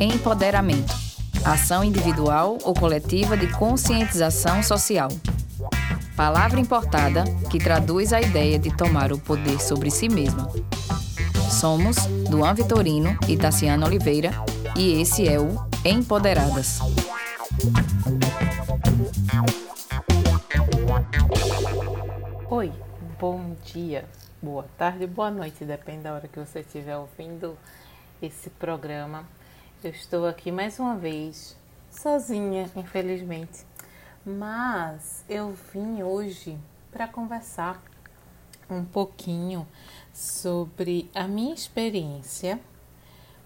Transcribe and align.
Empoderamento. 0.00 0.92
Ação 1.44 1.84
individual 1.84 2.58
ou 2.64 2.74
coletiva 2.74 3.36
de 3.36 3.46
conscientização 3.52 4.60
social. 4.60 5.08
Palavra 6.16 6.58
importada 6.58 7.22
que 7.48 7.60
traduz 7.60 8.12
a 8.12 8.20
ideia 8.20 8.58
de 8.58 8.76
tomar 8.76 9.12
o 9.12 9.18
poder 9.18 9.60
sobre 9.60 9.92
si 9.92 10.08
mesma. 10.08 10.50
Somos 11.48 11.94
Duan 12.28 12.54
Vitorino 12.54 13.16
e 13.28 13.36
Tassiana 13.36 13.86
Oliveira 13.86 14.32
e 14.76 15.00
esse 15.00 15.28
é 15.28 15.38
o 15.38 15.64
Empoderadas. 15.84 16.80
Bom 23.26 23.56
dia, 23.72 24.04
boa 24.42 24.66
tarde, 24.76 25.06
boa 25.06 25.30
noite, 25.30 25.64
depende 25.64 26.02
da 26.02 26.12
hora 26.12 26.28
que 26.28 26.38
você 26.38 26.60
estiver 26.60 26.94
ouvindo 26.98 27.56
esse 28.20 28.50
programa. 28.50 29.26
Eu 29.82 29.92
estou 29.92 30.26
aqui 30.26 30.52
mais 30.52 30.78
uma 30.78 30.94
vez, 30.94 31.56
sozinha, 31.90 32.70
infelizmente, 32.76 33.64
mas 34.26 35.24
eu 35.26 35.56
vim 35.72 36.02
hoje 36.02 36.58
para 36.92 37.08
conversar 37.08 37.82
um 38.68 38.84
pouquinho 38.84 39.66
sobre 40.12 41.10
a 41.14 41.26
minha 41.26 41.54
experiência 41.54 42.60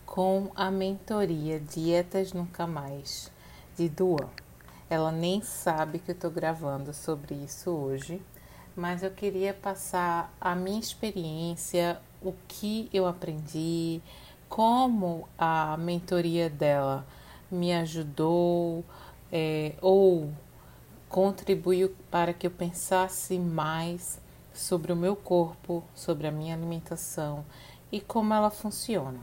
com 0.04 0.50
a 0.56 0.72
mentoria 0.72 1.60
Dietas 1.60 2.32
Nunca 2.32 2.66
Mais 2.66 3.30
de 3.76 3.88
Duan. 3.88 4.28
Ela 4.90 5.12
nem 5.12 5.40
sabe 5.40 6.00
que 6.00 6.10
eu 6.10 6.16
estou 6.16 6.32
gravando 6.32 6.92
sobre 6.92 7.36
isso 7.36 7.70
hoje, 7.70 8.20
mas 8.78 9.02
eu 9.02 9.10
queria 9.10 9.52
passar 9.52 10.32
a 10.40 10.54
minha 10.54 10.78
experiência, 10.78 12.00
o 12.22 12.32
que 12.46 12.88
eu 12.92 13.08
aprendi, 13.08 14.00
como 14.48 15.28
a 15.36 15.76
mentoria 15.76 16.48
dela 16.48 17.04
me 17.50 17.72
ajudou 17.72 18.84
é, 19.32 19.74
ou 19.80 20.30
contribuiu 21.08 21.92
para 22.08 22.32
que 22.32 22.46
eu 22.46 22.52
pensasse 22.52 23.36
mais 23.36 24.20
sobre 24.54 24.92
o 24.92 24.96
meu 24.96 25.16
corpo, 25.16 25.82
sobre 25.92 26.28
a 26.28 26.30
minha 26.30 26.54
alimentação 26.54 27.44
e 27.90 28.00
como 28.00 28.32
ela 28.32 28.48
funciona, 28.48 29.18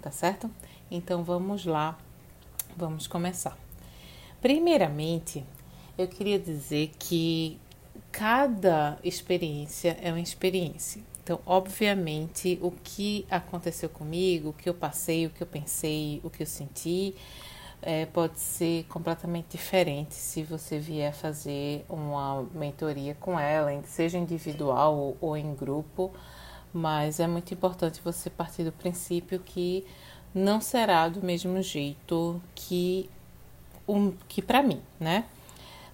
tá 0.00 0.12
certo? 0.12 0.48
Então 0.88 1.24
vamos 1.24 1.66
lá, 1.66 1.98
vamos 2.76 3.08
começar. 3.08 3.58
Primeiramente, 4.40 5.44
eu 5.98 6.06
queria 6.06 6.38
dizer 6.38 6.92
que 7.00 7.58
cada 8.12 8.98
experiência 9.02 9.96
é 10.00 10.10
uma 10.10 10.20
experiência. 10.20 11.02
Então, 11.22 11.40
obviamente, 11.44 12.58
o 12.62 12.70
que 12.70 13.26
aconteceu 13.30 13.88
comigo, 13.88 14.50
o 14.50 14.52
que 14.52 14.68
eu 14.68 14.74
passei, 14.74 15.26
o 15.26 15.30
que 15.30 15.42
eu 15.42 15.46
pensei, 15.46 16.20
o 16.22 16.30
que 16.30 16.42
eu 16.42 16.46
senti, 16.46 17.14
é, 17.82 18.06
pode 18.06 18.38
ser 18.38 18.84
completamente 18.84 19.46
diferente 19.50 20.14
se 20.14 20.42
você 20.42 20.78
vier 20.78 21.12
fazer 21.12 21.84
uma 21.88 22.44
mentoria 22.54 23.16
com 23.18 23.38
ela, 23.38 23.70
seja 23.84 24.18
individual 24.18 24.96
ou, 24.96 25.16
ou 25.20 25.36
em 25.36 25.54
grupo, 25.54 26.12
mas 26.72 27.20
é 27.20 27.26
muito 27.26 27.52
importante 27.52 28.00
você 28.04 28.30
partir 28.30 28.64
do 28.64 28.72
princípio 28.72 29.40
que 29.40 29.84
não 30.34 30.60
será 30.60 31.08
do 31.08 31.22
mesmo 31.22 31.60
jeito 31.62 32.40
que, 32.54 33.08
um, 33.88 34.12
que 34.28 34.42
para 34.42 34.62
mim, 34.62 34.80
né? 35.00 35.24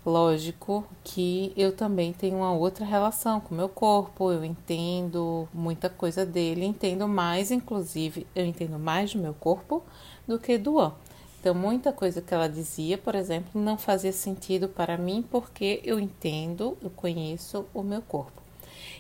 Lógico 0.05 0.85
que 1.05 1.53
eu 1.57 1.75
também 1.77 2.13
tenho 2.13 2.39
uma 2.39 2.53
outra 2.53 2.85
relação 2.85 3.41
com 3.41 3.55
o 3.55 3.57
meu 3.57 3.69
corpo, 3.69 4.33
eu 4.33 4.45
entendo 4.45 5.49
muita 5.55 5.89
coisa 5.89 6.27
dele, 6.27 6.65
entendo 6.65 7.07
mais, 7.07 7.53
inclusive, 7.53 8.27
eu 8.35 8.45
entendo 8.45 8.81
mais 8.81 9.13
do 9.13 9.21
meu 9.21 9.33
corpo 9.33 9.81
do 10.27 10.41
que 10.41 10.59
do 10.59 10.81
An. 10.81 10.93
Então, 11.41 11.55
muita 11.55 11.93
coisa 11.93 12.21
que 12.21 12.35
ela 12.35 12.49
dizia, 12.49 12.99
por 12.99 13.15
exemplo, 13.15 13.61
não 13.61 13.79
fazia 13.79 14.13
sentido 14.13 14.69
para 14.69 14.99
mim 14.99 15.25
porque 15.29 15.81
eu 15.85 16.01
entendo, 16.01 16.77
eu 16.83 16.91
conheço 16.91 17.67
o 17.73 17.83
meu 17.83 18.03
corpo. 18.03 18.43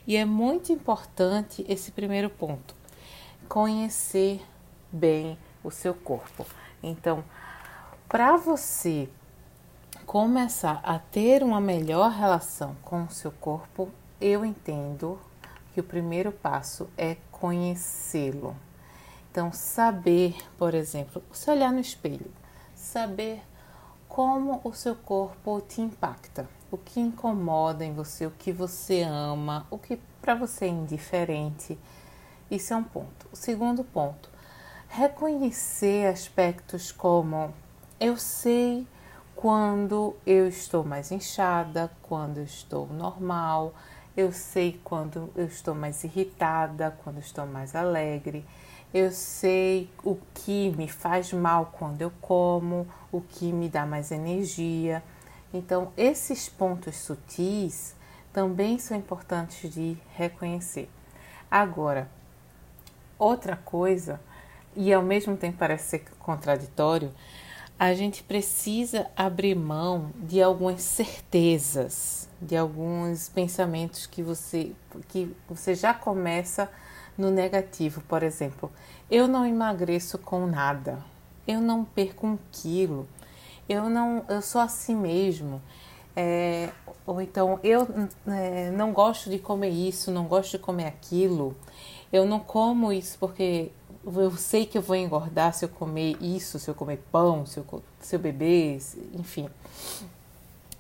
E 0.07 0.17
é 0.17 0.25
muito 0.25 0.73
importante 0.73 1.65
esse 1.69 1.91
primeiro 1.91 2.31
ponto: 2.31 2.77
conhecer 3.49 4.41
bem 4.91 5.37
o 5.65 5.71
seu 5.71 5.95
corpo. 5.95 6.47
Então, 6.83 7.25
para 8.09 8.37
você 8.37 9.09
começar 10.12 10.78
a 10.83 10.99
ter 10.99 11.43
uma 11.43 11.59
melhor 11.59 12.11
relação 12.11 12.77
com 12.83 13.05
o 13.05 13.11
seu 13.11 13.33
corpo, 13.33 13.89
eu 14.21 14.45
entendo 14.45 15.19
que 15.73 15.81
o 15.81 15.83
primeiro 15.83 16.31
passo 16.31 16.87
é 16.99 17.17
conhecê-lo. 17.31 18.55
Então, 19.31 19.50
saber, 19.55 20.37
por 20.59 20.75
exemplo, 20.75 21.23
se 21.33 21.50
olhar 21.50 21.73
no 21.73 21.81
espelho, 21.81 22.31
saber 22.75 23.43
como 24.06 24.61
o 24.62 24.75
seu 24.75 24.95
corpo 24.95 25.62
te 25.62 25.81
impacta, 25.81 26.47
o 26.71 26.77
que 26.77 27.00
incomoda 27.00 27.83
em 27.83 27.94
você, 27.94 28.27
o 28.27 28.33
que 28.33 28.53
você 28.53 29.00
ama, 29.00 29.67
o 29.71 29.79
que 29.79 29.99
para 30.21 30.34
você 30.34 30.67
é 30.67 30.69
indiferente. 30.69 31.79
Isso 32.50 32.75
é 32.75 32.77
um 32.77 32.84
ponto. 32.84 33.27
O 33.33 33.37
segundo 33.37 33.83
ponto, 33.83 34.29
reconhecer 34.91 36.06
aspectos 36.06 36.93
como 36.93 37.55
eu 37.99 38.19
sei 38.19 38.87
quando 39.43 40.15
eu 40.25 40.47
estou 40.47 40.85
mais 40.85 41.11
inchada, 41.11 41.91
quando 42.01 42.39
eu 42.39 42.45
estou 42.45 42.87
normal, 42.87 43.75
eu 44.17 44.31
sei 44.31 44.81
quando 44.85 45.33
eu 45.35 45.47
estou 45.47 45.75
mais 45.75 46.05
irritada, 46.05 46.97
quando 47.03 47.19
estou 47.19 47.45
mais 47.45 47.75
alegre, 47.75 48.45
eu 48.95 49.11
sei 49.11 49.91
o 50.05 50.17
que 50.33 50.71
me 50.77 50.87
faz 50.87 51.33
mal 51.33 51.73
quando 51.77 52.03
eu 52.03 52.13
como, 52.21 52.87
o 53.11 53.21
que 53.21 53.53
me 53.53 53.69
dá 53.69 53.85
mais 53.85 54.13
energia. 54.13 55.03
Então, 55.53 55.93
esses 55.97 56.49
pontos 56.49 56.95
sutis 56.99 57.97
também 58.33 58.79
são 58.79 58.97
importantes 58.97 59.75
de 59.75 59.99
reconhecer. 60.15 60.89
Agora, 61.51 62.09
outra 63.19 63.57
coisa, 63.57 64.21
e 64.77 64.93
ao 64.93 65.03
mesmo 65.03 65.37
tempo 65.37 65.59
parece 65.59 65.89
ser 65.89 66.05
contraditório, 66.21 67.13
a 67.82 67.94
gente 67.94 68.22
precisa 68.22 69.10
abrir 69.16 69.56
mão 69.56 70.12
de 70.15 70.41
algumas 70.41 70.82
certezas, 70.82 72.28
de 72.41 72.56
alguns 72.56 73.28
pensamentos 73.28 74.06
que 74.06 74.22
você 74.22 74.70
que 75.09 75.34
você 75.48 75.75
já 75.75 75.93
começa 75.93 76.70
no 77.19 77.28
negativo, 77.28 78.00
por 78.03 78.22
exemplo, 78.22 78.70
eu 79.10 79.26
não 79.26 79.44
emagreço 79.44 80.16
com 80.16 80.47
nada, 80.47 81.04
eu 81.44 81.60
não 81.60 81.84
perco 81.84 82.25
um 82.25 82.38
quilo, 82.53 83.09
eu 83.69 83.91
não, 83.91 84.25
eu 84.28 84.41
sou 84.41 84.60
assim 84.60 84.94
mesmo, 84.94 85.60
é, 86.14 86.69
ou 87.04 87.20
então 87.20 87.59
eu 87.64 87.88
é, 88.28 88.70
não 88.70 88.93
gosto 88.93 89.28
de 89.28 89.41
comer 89.41 89.70
isso, 89.70 90.12
não 90.12 90.26
gosto 90.26 90.53
de 90.53 90.59
comer 90.60 90.87
aquilo, 90.87 91.56
eu 92.12 92.25
não 92.26 92.38
como 92.38 92.93
isso 92.93 93.19
porque 93.19 93.72
eu 94.05 94.37
sei 94.37 94.67
que 94.67 94.77
eu 94.77 94.83
vou 94.83 94.97
engordar 94.97 95.55
se 95.55 95.65
eu 95.65 95.69
comer 95.69 96.17
isso, 96.21 96.59
se 96.59 96.69
eu 96.69 96.75
comer 96.75 97.03
pão, 97.11 97.47
se 97.47 97.59
eu, 97.59 97.83
se 98.01 98.17
eu 98.17 98.21
beber, 98.21 98.81
enfim. 99.15 99.49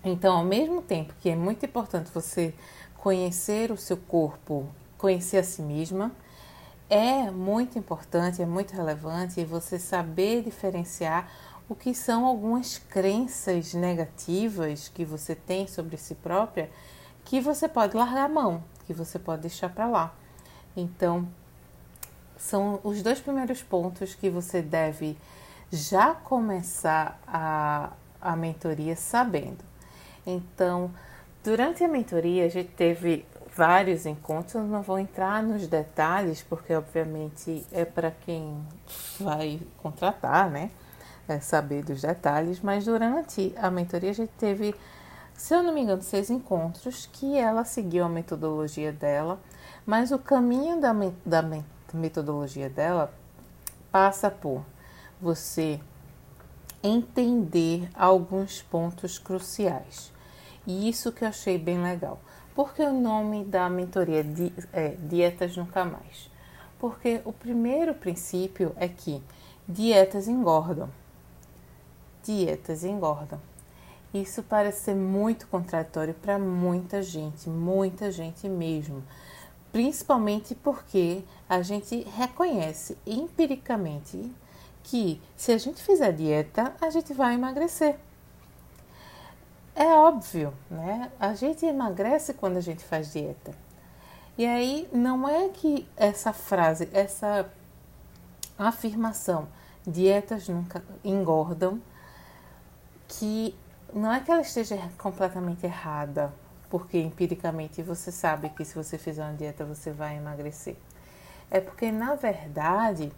Então, 0.04 0.36
ao 0.36 0.44
mesmo 0.44 0.82
tempo 0.82 1.14
que 1.20 1.30
é 1.30 1.36
muito 1.36 1.64
importante 1.64 2.10
você 2.12 2.54
conhecer 2.96 3.70
o 3.70 3.76
seu 3.76 3.96
corpo, 3.96 4.66
conhecer 4.98 5.38
a 5.38 5.44
si 5.44 5.62
mesma, 5.62 6.10
é 6.90 7.30
muito 7.30 7.78
importante, 7.78 8.42
é 8.42 8.46
muito 8.46 8.74
relevante 8.74 9.44
você 9.44 9.78
saber 9.78 10.42
diferenciar 10.42 11.30
o 11.68 11.74
que 11.74 11.94
são 11.94 12.26
algumas 12.26 12.78
crenças 12.78 13.72
negativas 13.72 14.88
que 14.88 15.04
você 15.04 15.34
tem 15.34 15.66
sobre 15.66 15.96
si 15.96 16.14
própria 16.14 16.70
que 17.24 17.40
você 17.40 17.68
pode 17.68 17.96
largar 17.96 18.24
a 18.24 18.28
mão, 18.28 18.62
que 18.86 18.92
você 18.92 19.18
pode 19.18 19.42
deixar 19.42 19.70
para 19.70 19.86
lá. 19.86 20.14
Então, 20.76 21.26
são 22.42 22.80
os 22.82 23.00
dois 23.02 23.20
primeiros 23.20 23.62
pontos 23.62 24.16
que 24.16 24.28
você 24.28 24.60
deve 24.60 25.16
já 25.70 26.12
começar 26.12 27.20
a, 27.24 27.92
a 28.20 28.34
mentoria 28.34 28.96
sabendo. 28.96 29.64
Então, 30.26 30.90
durante 31.44 31.84
a 31.84 31.88
mentoria, 31.88 32.44
a 32.44 32.48
gente 32.48 32.70
teve 32.70 33.24
vários 33.54 34.06
encontros, 34.06 34.68
não 34.68 34.82
vou 34.82 34.98
entrar 34.98 35.40
nos 35.40 35.68
detalhes, 35.68 36.42
porque 36.42 36.74
obviamente 36.74 37.64
é 37.70 37.84
para 37.84 38.10
quem 38.10 38.60
vai 39.20 39.60
contratar, 39.78 40.50
né? 40.50 40.72
É 41.28 41.38
saber 41.38 41.84
dos 41.84 42.02
detalhes, 42.02 42.60
mas 42.60 42.84
durante 42.84 43.54
a 43.56 43.70
mentoria 43.70 44.10
a 44.10 44.14
gente 44.14 44.32
teve, 44.36 44.74
se 45.32 45.54
eu 45.54 45.62
não 45.62 45.72
me 45.72 45.82
engano, 45.82 46.02
seis 46.02 46.28
encontros 46.28 47.08
que 47.12 47.38
ela 47.38 47.64
seguiu 47.64 48.04
a 48.04 48.08
metodologia 48.08 48.90
dela, 48.92 49.38
mas 49.86 50.10
o 50.10 50.18
caminho 50.18 50.80
da, 50.80 50.92
da 51.24 51.40
metodologia 51.92 52.68
dela 52.68 53.12
passa 53.90 54.30
por 54.30 54.64
você 55.20 55.80
entender 56.82 57.88
alguns 57.94 58.60
pontos 58.62 59.18
cruciais. 59.18 60.12
E 60.66 60.88
isso 60.88 61.12
que 61.12 61.24
eu 61.24 61.28
achei 61.28 61.58
bem 61.58 61.82
legal. 61.82 62.20
Por 62.54 62.74
que 62.74 62.82
o 62.82 62.92
nome 62.92 63.44
da 63.44 63.68
mentoria 63.70 64.24
é 64.72 64.88
Dietas 64.90 65.56
Nunca 65.56 65.84
Mais? 65.84 66.30
Porque 66.78 67.20
o 67.24 67.32
primeiro 67.32 67.94
princípio 67.94 68.74
é 68.76 68.88
que 68.88 69.22
dietas 69.66 70.28
engordam. 70.28 70.90
Dietas 72.22 72.84
engordam. 72.84 73.40
Isso 74.12 74.42
parece 74.42 74.82
ser 74.82 74.94
muito 74.94 75.46
contraditório 75.46 76.12
para 76.12 76.38
muita 76.38 77.02
gente, 77.02 77.48
muita 77.48 78.10
gente 78.10 78.46
mesmo. 78.48 79.02
Principalmente 79.72 80.54
porque 80.54 81.24
a 81.48 81.62
gente 81.62 82.02
reconhece 82.16 82.96
empiricamente 83.06 84.30
que 84.82 85.20
se 85.34 85.50
a 85.50 85.58
gente 85.58 85.82
fizer 85.82 86.12
dieta, 86.12 86.74
a 86.80 86.90
gente 86.90 87.14
vai 87.14 87.34
emagrecer. 87.34 87.98
É 89.74 89.86
óbvio, 89.86 90.52
né? 90.70 91.10
A 91.18 91.34
gente 91.34 91.64
emagrece 91.64 92.34
quando 92.34 92.58
a 92.58 92.60
gente 92.60 92.84
faz 92.84 93.12
dieta. 93.12 93.52
E 94.36 94.44
aí 94.44 94.86
não 94.92 95.26
é 95.26 95.48
que 95.48 95.88
essa 95.96 96.32
frase, 96.32 96.90
essa 96.92 97.50
afirmação, 98.58 99.48
dietas 99.86 100.48
nunca 100.48 100.84
engordam, 101.02 101.80
que 103.08 103.54
não 103.92 104.12
é 104.12 104.20
que 104.20 104.30
ela 104.30 104.42
esteja 104.42 104.76
completamente 104.98 105.64
errada, 105.64 106.32
porque 106.72 106.98
empiricamente 106.98 107.82
você 107.82 108.10
sabe 108.10 108.48
que 108.48 108.64
se 108.64 108.74
você 108.74 108.96
fizer 108.96 109.22
uma 109.22 109.34
dieta 109.34 109.62
você 109.62 109.90
vai 109.90 110.16
emagrecer. 110.16 110.74
É 111.50 111.60
porque 111.60 111.92
na 111.92 112.14
verdade 112.14 113.12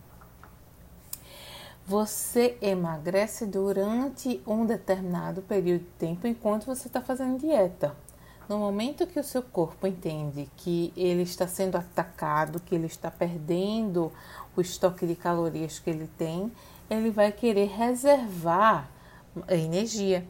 você 1.86 2.58
emagrece 2.60 3.46
durante 3.46 4.42
um 4.44 4.66
determinado 4.66 5.40
período 5.40 5.82
de 5.82 5.90
tempo 6.00 6.26
enquanto 6.26 6.66
você 6.66 6.88
está 6.88 7.00
fazendo 7.00 7.38
dieta. 7.38 7.94
No 8.48 8.58
momento 8.58 9.06
que 9.06 9.20
o 9.20 9.24
seu 9.24 9.40
corpo 9.40 9.86
entende 9.86 10.50
que 10.56 10.92
ele 10.96 11.22
está 11.22 11.46
sendo 11.46 11.76
atacado, 11.76 12.58
que 12.58 12.74
ele 12.74 12.86
está 12.86 13.08
perdendo 13.08 14.10
o 14.56 14.60
estoque 14.60 15.06
de 15.06 15.14
calorias 15.14 15.78
que 15.78 15.90
ele 15.90 16.10
tem, 16.18 16.50
ele 16.90 17.08
vai 17.08 17.30
querer 17.30 17.68
reservar 17.68 18.90
a 19.46 19.54
energia. 19.54 20.26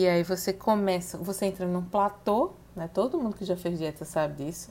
E 0.00 0.08
aí 0.08 0.22
você 0.22 0.50
começa, 0.50 1.18
você 1.18 1.44
entra 1.44 1.66
num 1.66 1.82
platô, 1.82 2.52
né? 2.74 2.88
Todo 2.88 3.18
mundo 3.18 3.36
que 3.36 3.44
já 3.44 3.54
fez 3.54 3.78
dieta 3.78 4.02
sabe 4.06 4.42
disso. 4.42 4.70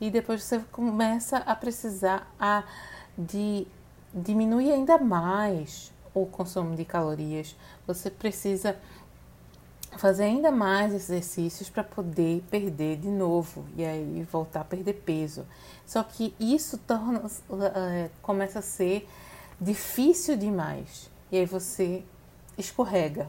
E 0.00 0.10
depois 0.10 0.42
você 0.42 0.58
começa 0.72 1.36
a 1.36 1.54
precisar 1.54 2.28
a, 2.36 2.64
de 3.16 3.64
diminui 4.12 4.72
ainda 4.72 4.98
mais 4.98 5.92
o 6.12 6.26
consumo 6.26 6.74
de 6.74 6.84
calorias. 6.84 7.54
Você 7.86 8.10
precisa 8.10 8.76
fazer 9.96 10.24
ainda 10.24 10.50
mais 10.50 10.92
exercícios 10.92 11.70
para 11.70 11.84
poder 11.84 12.42
perder 12.50 12.96
de 12.96 13.08
novo 13.08 13.66
e 13.76 13.84
aí 13.84 14.26
voltar 14.32 14.62
a 14.62 14.64
perder 14.64 14.94
peso. 14.94 15.46
Só 15.86 16.02
que 16.02 16.34
isso 16.40 16.76
torna, 16.76 17.20
uh, 17.20 18.10
começa 18.20 18.58
a 18.58 18.62
ser 18.62 19.08
difícil 19.60 20.36
demais 20.36 21.08
e 21.30 21.38
aí 21.38 21.46
você 21.46 22.02
escorrega. 22.58 23.28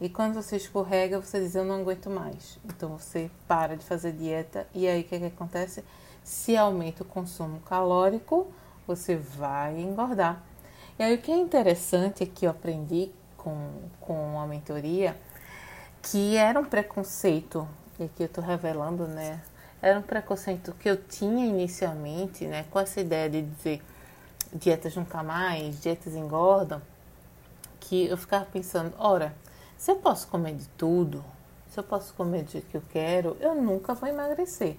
E 0.00 0.08
quando 0.08 0.34
você 0.34 0.56
escorrega, 0.56 1.20
você 1.20 1.40
diz: 1.40 1.54
Eu 1.54 1.64
não 1.64 1.80
aguento 1.80 2.08
mais. 2.08 2.58
Então 2.64 2.96
você 2.96 3.30
para 3.46 3.76
de 3.76 3.84
fazer 3.84 4.12
dieta 4.12 4.66
e 4.74 4.86
aí 4.86 5.00
o 5.00 5.04
que, 5.04 5.18
que 5.18 5.24
acontece? 5.26 5.84
Se 6.22 6.56
aumenta 6.56 7.02
o 7.02 7.06
consumo 7.06 7.60
calórico, 7.60 8.46
você 8.86 9.16
vai 9.16 9.80
engordar. 9.80 10.42
E 10.98 11.02
aí 11.02 11.14
o 11.14 11.18
que 11.18 11.32
é 11.32 11.36
interessante 11.36 12.22
é 12.22 12.26
que 12.26 12.46
eu 12.46 12.50
aprendi 12.50 13.10
com, 13.36 13.70
com 14.00 14.40
a 14.40 14.46
mentoria 14.46 15.16
que 16.02 16.36
era 16.36 16.58
um 16.58 16.64
preconceito, 16.64 17.68
e 17.98 18.04
aqui 18.04 18.22
eu 18.22 18.26
estou 18.26 18.42
revelando, 18.42 19.06
né? 19.06 19.40
Era 19.80 19.98
um 19.98 20.02
preconceito 20.02 20.72
que 20.72 20.88
eu 20.88 20.96
tinha 20.96 21.46
inicialmente, 21.46 22.46
né? 22.46 22.64
Com 22.70 22.80
essa 22.80 23.00
ideia 23.00 23.28
de 23.28 23.42
dizer 23.42 23.82
dietas 24.52 24.96
nunca 24.96 25.22
mais, 25.22 25.80
dietas 25.80 26.14
engordam, 26.14 26.80
que 27.80 28.06
eu 28.06 28.16
ficava 28.16 28.44
pensando, 28.46 28.94
ora, 28.98 29.34
se 29.78 29.92
eu 29.92 29.96
posso 29.96 30.26
comer 30.26 30.54
de 30.54 30.68
tudo, 30.70 31.24
se 31.68 31.78
eu 31.78 31.84
posso 31.84 32.12
comer 32.14 32.42
do 32.42 32.50
jeito 32.50 32.66
que 32.66 32.76
eu 32.76 32.82
quero, 32.90 33.36
eu 33.40 33.54
nunca 33.54 33.94
vou 33.94 34.08
emagrecer. 34.08 34.76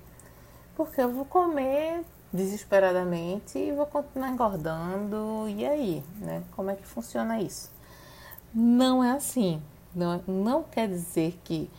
Porque 0.76 1.02
eu 1.02 1.12
vou 1.12 1.24
comer 1.24 2.04
desesperadamente 2.32 3.58
e 3.58 3.72
vou 3.72 3.86
continuar 3.86 4.30
engordando. 4.30 5.48
E 5.48 5.66
aí, 5.66 6.04
né? 6.18 6.44
Como 6.52 6.70
é 6.70 6.76
que 6.76 6.86
funciona 6.86 7.42
isso? 7.42 7.72
Não 8.54 9.02
é 9.02 9.12
assim. 9.12 9.64
Não, 9.96 10.22
não 10.28 10.64
quer 10.64 10.90
dizer 10.90 11.40
que 11.46 11.72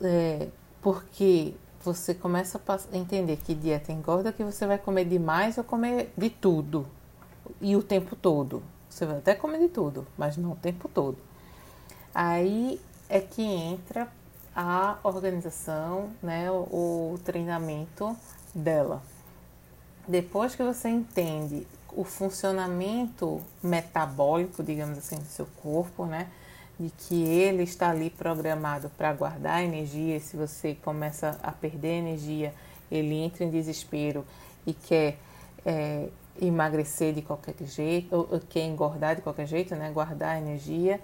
é, 0.00 0.48
porque 0.80 1.54
você 1.82 2.14
começa 2.14 2.60
a 2.68 2.96
entender 2.96 3.36
que 3.36 3.54
dieta 3.54 3.92
engorda 3.92 4.32
que 4.32 4.44
você 4.44 4.64
vai 4.64 4.78
comer 4.78 5.04
demais 5.04 5.58
ou 5.58 5.64
comer 5.64 6.12
de 6.16 6.30
tudo 6.30 6.86
e 7.60 7.76
o 7.76 7.82
tempo 7.82 8.14
todo. 8.14 8.62
Você 8.88 9.04
vai 9.04 9.18
até 9.18 9.34
comer 9.34 9.58
de 9.58 9.68
tudo, 9.68 10.06
mas 10.16 10.36
não 10.36 10.52
o 10.52 10.56
tempo 10.56 10.88
todo. 10.88 11.18
Aí 12.14 12.80
é 13.08 13.20
que 13.20 13.42
entra 13.42 14.08
a 14.54 14.98
organização, 15.02 16.10
né, 16.22 16.48
o, 16.50 17.18
treinamento 17.24 18.16
dela. 18.54 19.02
Depois 20.06 20.54
que 20.54 20.62
você 20.62 20.88
entende 20.88 21.66
o 21.92 22.04
funcionamento 22.04 23.40
metabólico, 23.62 24.62
digamos 24.62 24.98
assim, 24.98 25.16
do 25.16 25.24
seu 25.24 25.46
corpo, 25.62 26.06
né? 26.06 26.28
De 26.78 26.90
que 26.90 27.24
ele 27.24 27.62
está 27.62 27.90
ali 27.90 28.10
programado 28.10 28.90
para 28.90 29.12
guardar 29.12 29.62
energia, 29.62 30.18
se 30.20 30.36
você 30.36 30.74
começa 30.74 31.38
a 31.42 31.52
perder 31.52 31.98
energia, 31.98 32.52
ele 32.90 33.14
entra 33.14 33.44
em 33.44 33.50
desespero 33.50 34.24
e 34.66 34.72
quer 34.72 35.18
é, 35.64 36.08
emagrecer 36.40 37.14
de 37.14 37.22
qualquer 37.22 37.54
jeito, 37.64 38.14
ou, 38.14 38.28
ou 38.30 38.40
quer 38.40 38.66
engordar 38.66 39.16
de 39.16 39.22
qualquer 39.22 39.46
jeito, 39.46 39.74
né? 39.74 39.90
Guardar 39.90 40.36
energia. 40.36 41.00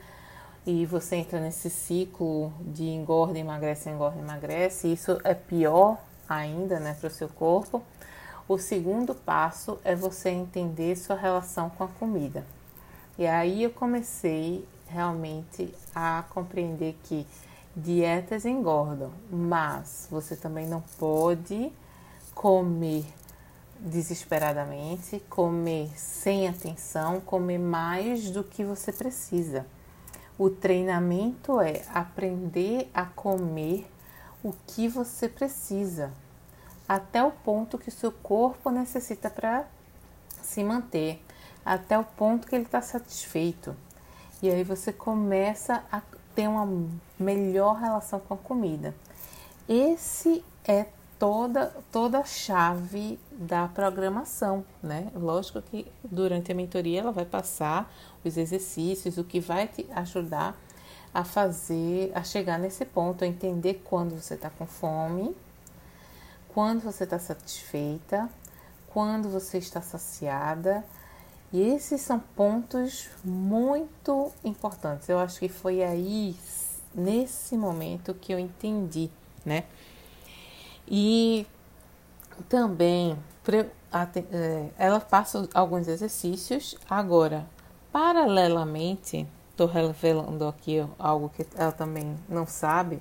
E 0.67 0.85
você 0.85 1.17
entra 1.17 1.41
nesse 1.41 1.71
ciclo 1.71 2.53
de 2.61 2.85
engorda, 2.85 3.39
emagrece, 3.39 3.89
engorda, 3.89 4.19
emagrece. 4.19 4.93
Isso 4.93 5.19
é 5.25 5.35
pior 5.35 5.99
ainda, 6.29 6.79
né, 6.79 6.97
para 6.99 7.09
o 7.09 7.11
seu 7.11 7.29
corpo. 7.29 7.83
O 8.47 8.59
segundo 8.59 9.15
passo 9.15 9.79
é 9.85 9.95
você 9.95 10.29
entender 10.31 10.97
sua 10.97 11.17
relação 11.17 11.71
com 11.71 11.85
a 11.85 11.89
comida. 11.89 12.45
E 13.19 13.27
aí 13.27 13.63
eu 13.63 13.71
comecei 13.71 14.67
realmente 14.89 15.73
a 15.95 16.25
compreender 16.31 16.99
que 17.05 17.27
dietas 17.77 18.45
engordam, 18.45 19.11
mas 19.31 20.09
você 20.11 20.35
também 20.35 20.67
não 20.67 20.83
pode 20.99 21.73
comer 22.35 23.05
desesperadamente, 23.79 25.23
comer 25.31 25.91
sem 25.97 26.49
atenção, 26.49 27.21
comer 27.21 27.59
mais 27.59 28.31
do 28.31 28.45
que 28.45 28.65
você 28.65 28.93
precisa. 28.93 29.65
O 30.41 30.49
treinamento 30.49 31.61
é 31.61 31.83
aprender 31.93 32.91
a 32.95 33.05
comer 33.05 33.87
o 34.43 34.55
que 34.67 34.89
você 34.89 35.29
precisa, 35.29 36.11
até 36.89 37.23
o 37.23 37.31
ponto 37.31 37.77
que 37.77 37.91
o 37.91 37.93
seu 37.93 38.11
corpo 38.11 38.71
necessita 38.71 39.29
para 39.29 39.67
se 40.41 40.65
manter, 40.65 41.23
até 41.63 41.99
o 41.99 42.05
ponto 42.05 42.47
que 42.47 42.55
ele 42.55 42.65
está 42.65 42.81
satisfeito. 42.81 43.77
E 44.43 44.49
aí 44.49 44.65
você 44.65 44.95
começa 44.95 45.85
a 45.93 46.01
ter 46.35 46.49
uma 46.49 46.67
melhor 47.19 47.75
relação 47.75 48.19
com 48.19 48.33
a 48.33 48.39
comida. 48.39 48.95
Esse 49.69 50.43
é 50.65 50.87
toda 51.21 51.67
toda 51.93 52.19
a 52.19 52.25
chave 52.25 53.21
da 53.31 53.69
programação, 53.69 54.65
né? 54.83 55.13
Lógico 55.15 55.61
que 55.61 55.87
durante 56.03 56.51
a 56.51 56.55
mentoria 56.55 57.01
ela 57.01 57.13
vai 57.13 57.27
passar 57.27 57.93
os 58.25 58.39
exercícios, 58.39 59.19
o 59.19 59.25
que 59.25 59.39
vai 59.39 59.69
te 59.69 59.87
ajudar 59.93 60.59
a 61.13 61.23
fazer, 61.23 62.11
a 62.15 62.25
chegar 62.25 62.59
nesse 62.59 62.87
ponto, 62.87 63.23
a 63.23 63.27
entender 63.27 63.83
quando 63.85 64.21
você 64.21 64.35
está 64.35 64.49
com 64.49 64.65
fome, 64.65 65.37
quando 66.49 66.81
você 66.81 67.05
está 67.05 67.19
satisfeita, 67.19 68.29
quando 68.89 69.29
você 69.29 69.59
está 69.59 69.83
saciada. 69.83 70.83
E 71.53 71.61
esses 71.61 72.01
são 72.01 72.19
pontos 72.19 73.11
muito 73.25 74.33
importantes. 74.43 75.09
Eu 75.09 75.19
acho 75.19 75.39
que 75.39 75.49
foi 75.49 75.83
aí, 75.83 76.37
nesse 76.95 77.57
momento, 77.59 78.15
que 78.15 78.33
eu 78.33 78.39
entendi, 78.39 79.11
né? 79.45 79.65
E 80.91 81.47
também 82.49 83.17
é, 84.33 84.69
ela 84.77 85.01
passa 85.01 85.49
alguns 85.55 85.87
exercícios. 85.87 86.77
Agora, 86.89 87.47
paralelamente, 87.93 89.27
estou 89.51 89.67
revelando 89.67 90.47
aqui 90.47 90.85
algo 90.99 91.29
que 91.29 91.47
ela 91.57 91.73
também 91.73 92.17
não 92.29 92.47
sabe 92.47 93.01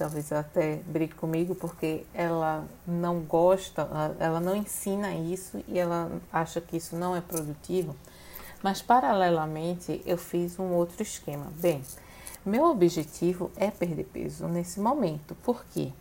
talvez 0.00 0.32
até 0.32 0.76
brigue 0.86 1.14
comigo 1.14 1.54
porque 1.54 2.06
ela 2.14 2.66
não 2.86 3.20
gosta, 3.20 3.86
ela 4.18 4.40
não 4.40 4.56
ensina 4.56 5.12
isso 5.14 5.62
e 5.68 5.78
ela 5.78 6.10
acha 6.32 6.58
que 6.58 6.78
isso 6.78 6.96
não 6.96 7.14
é 7.14 7.20
produtivo. 7.20 7.94
Mas 8.62 8.80
paralelamente 8.80 10.00
eu 10.06 10.16
fiz 10.16 10.58
um 10.58 10.72
outro 10.72 11.02
esquema. 11.02 11.52
Bem, 11.60 11.82
Meu 12.46 12.64
objetivo 12.64 13.50
é 13.54 13.70
perder 13.70 14.04
peso 14.04 14.48
nesse 14.48 14.80
momento. 14.80 15.34
Por 15.42 15.62
quê? 15.66 15.92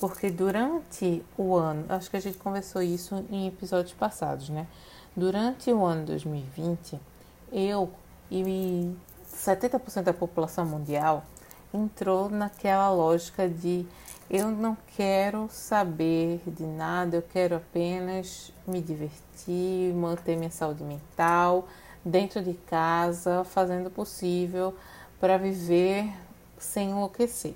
Porque 0.00 0.30
durante 0.30 1.24
o 1.38 1.54
ano, 1.54 1.84
acho 1.88 2.10
que 2.10 2.16
a 2.16 2.20
gente 2.20 2.36
conversou 2.38 2.82
isso 2.82 3.24
em 3.30 3.46
episódios 3.46 3.94
passados, 3.94 4.48
né? 4.48 4.66
Durante 5.16 5.72
o 5.72 5.84
ano 5.84 6.04
2020, 6.06 7.00
eu 7.52 7.90
e 8.30 8.92
70% 9.32 10.02
da 10.02 10.12
população 10.12 10.66
mundial 10.66 11.24
entrou 11.72 12.28
naquela 12.28 12.90
lógica 12.90 13.48
de 13.48 13.86
eu 14.30 14.50
não 14.50 14.76
quero 14.96 15.48
saber 15.50 16.40
de 16.46 16.64
nada, 16.64 17.16
eu 17.16 17.22
quero 17.22 17.56
apenas 17.56 18.52
me 18.66 18.80
divertir, 18.80 19.92
manter 19.94 20.36
minha 20.36 20.50
saúde 20.50 20.82
mental 20.82 21.68
dentro 22.04 22.42
de 22.42 22.54
casa, 22.54 23.44
fazendo 23.44 23.88
o 23.88 23.90
possível 23.90 24.74
para 25.20 25.36
viver 25.36 26.12
sem 26.58 26.90
enlouquecer. 26.90 27.54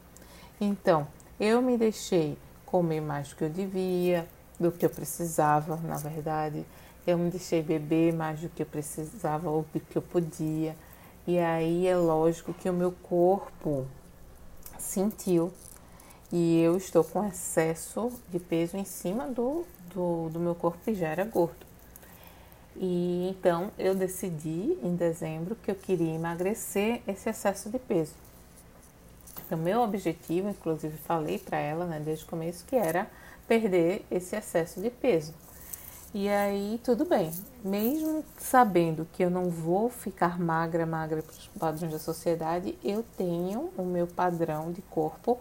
Então, 0.60 1.06
eu 1.38 1.62
me 1.62 1.76
deixei 1.76 2.36
comer 2.66 3.00
mais 3.00 3.28
do 3.28 3.36
que 3.36 3.44
eu 3.44 3.50
devia, 3.50 4.26
do 4.58 4.72
que 4.72 4.84
eu 4.84 4.90
precisava, 4.90 5.76
na 5.76 5.96
verdade. 5.96 6.64
Eu 7.06 7.16
me 7.16 7.30
deixei 7.30 7.62
beber 7.62 8.12
mais 8.12 8.40
do 8.40 8.48
que 8.48 8.62
eu 8.62 8.66
precisava 8.66 9.48
ou 9.48 9.64
do 9.72 9.80
que 9.80 9.96
eu 9.96 10.02
podia. 10.02 10.76
E 11.26 11.38
aí 11.38 11.86
é 11.86 11.96
lógico 11.96 12.52
que 12.52 12.68
o 12.68 12.72
meu 12.72 12.92
corpo 12.92 13.86
sentiu 14.78 15.52
e 16.32 16.60
eu 16.60 16.76
estou 16.76 17.02
com 17.02 17.24
excesso 17.24 18.12
de 18.30 18.38
peso 18.38 18.76
em 18.76 18.84
cima 18.84 19.26
do, 19.26 19.64
do, 19.94 20.28
do 20.30 20.40
meu 20.40 20.54
corpo 20.54 20.78
que 20.84 20.94
já 20.94 21.08
era 21.08 21.24
gordo. 21.24 21.66
E 22.76 23.28
então 23.30 23.70
eu 23.78 23.94
decidi 23.94 24.78
em 24.82 24.94
dezembro 24.94 25.56
que 25.56 25.70
eu 25.70 25.74
queria 25.74 26.14
emagrecer 26.14 27.02
esse 27.06 27.28
excesso 27.28 27.70
de 27.70 27.78
peso. 27.78 28.14
Então, 29.46 29.58
meu 29.58 29.80
objetivo, 29.80 30.48
inclusive 30.48 30.96
falei 30.98 31.38
para 31.38 31.58
ela 31.58 31.86
né, 31.86 32.00
desde 32.04 32.24
o 32.24 32.28
começo, 32.28 32.64
que 32.64 32.76
era 32.76 33.08
perder 33.46 34.04
esse 34.10 34.36
excesso 34.36 34.80
de 34.80 34.90
peso. 34.90 35.34
E 36.14 36.28
aí, 36.28 36.80
tudo 36.82 37.04
bem. 37.04 37.30
Mesmo 37.62 38.24
sabendo 38.38 39.06
que 39.12 39.22
eu 39.22 39.30
não 39.30 39.50
vou 39.50 39.90
ficar 39.90 40.38
magra, 40.40 40.86
magra 40.86 41.22
para 41.22 41.32
os 41.32 41.48
padrões 41.48 41.92
da 41.92 41.98
sociedade, 41.98 42.78
eu 42.82 43.04
tenho 43.16 43.70
o 43.76 43.84
meu 43.84 44.06
padrão 44.06 44.72
de 44.72 44.80
corpo, 44.82 45.38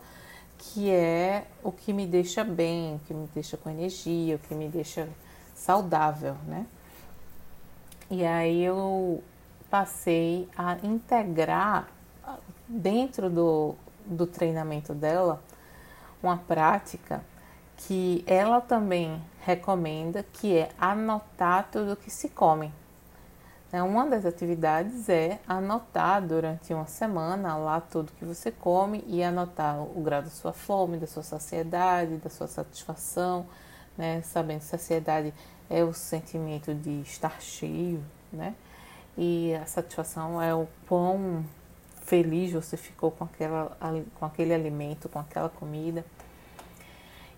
que 0.58 0.89
é 0.89 1.46
o 1.63 1.72
que 1.72 1.94
me 1.94 2.06
deixa 2.06 2.44
bem, 2.44 2.96
o 2.96 3.00
que 3.00 3.13
me 3.13 3.27
deixa 3.34 3.56
com 3.56 3.70
energia, 3.70 4.36
o 4.36 4.39
que 4.39 4.54
me 4.56 4.68
deixa 4.68 5.08
saudável, 5.56 6.36
né? 6.48 6.66
E 8.10 8.25
aí 8.25 8.63
eu 8.63 9.24
passei 9.70 10.50
a 10.58 10.77
integrar 10.84 11.88
dentro 12.68 13.30
do, 13.30 13.75
do 14.08 14.26
treinamento 14.26 14.94
dela 14.94 15.42
uma 16.22 16.38
prática 16.38 17.24
que 17.78 18.24
ela 18.26 18.60
também 18.60 19.22
recomenda, 19.42 20.24
que 20.34 20.58
é 20.58 20.70
anotar 20.80 21.70
tudo 21.72 21.96
que 21.96 22.10
se 22.10 22.30
come. 22.30 22.74
Né, 23.72 23.84
uma 23.84 24.08
das 24.08 24.26
atividades 24.26 25.10
é 25.10 25.40
anotar 25.48 26.26
durante 26.26 26.74
uma 26.74 26.88
semana 26.88 27.56
lá 27.58 27.82
tudo 27.82 28.14
que 28.14 28.24
você 28.24 28.50
come 28.50 29.04
e 29.06 29.22
anotar 29.22 29.82
o 29.82 30.02
grau 30.02 30.22
da 30.22 30.30
sua 30.30 30.54
fome, 30.54 30.98
da 30.98 31.06
sua 31.06 31.22
saciedade, 31.22 32.16
da 32.16 32.30
sua 32.30 32.48
satisfação, 32.48 33.46
né? 33.98 34.22
Sabendo 34.22 34.60
que 34.60 34.66
saciedade 34.66 35.34
é 35.70 35.84
o 35.84 35.94
sentimento 35.94 36.74
de 36.74 37.02
estar 37.02 37.42
cheio, 37.42 38.02
né? 38.32 38.56
E 39.18 39.54
a 39.56 39.66
satisfação 39.66 40.42
é 40.42 40.56
o 40.56 40.68
quão 40.88 41.44
feliz 42.08 42.54
você 42.54 42.78
ficou 42.78 43.12
com, 43.12 43.26
aquela, 43.26 43.78
com 44.16 44.26
aquele 44.26 44.54
alimento, 44.54 45.10
com 45.10 45.20
aquela 45.20 45.50
comida. 45.50 46.04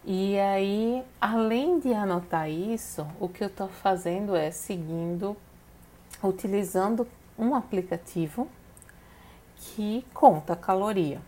E 0.06 0.40
aí, 0.40 1.04
além 1.20 1.80
de 1.80 1.94
anotar 1.94 2.50
isso, 2.50 3.06
o 3.20 3.28
que 3.28 3.44
eu 3.44 3.48
estou 3.48 3.68
fazendo 3.68 4.36
é 4.36 4.52
seguindo, 4.52 5.36
utilizando 6.24 7.08
um 7.38 7.56
aplicativo 7.56 8.48
que 9.58 10.06
conta 10.14 10.56
caloria 10.56 11.20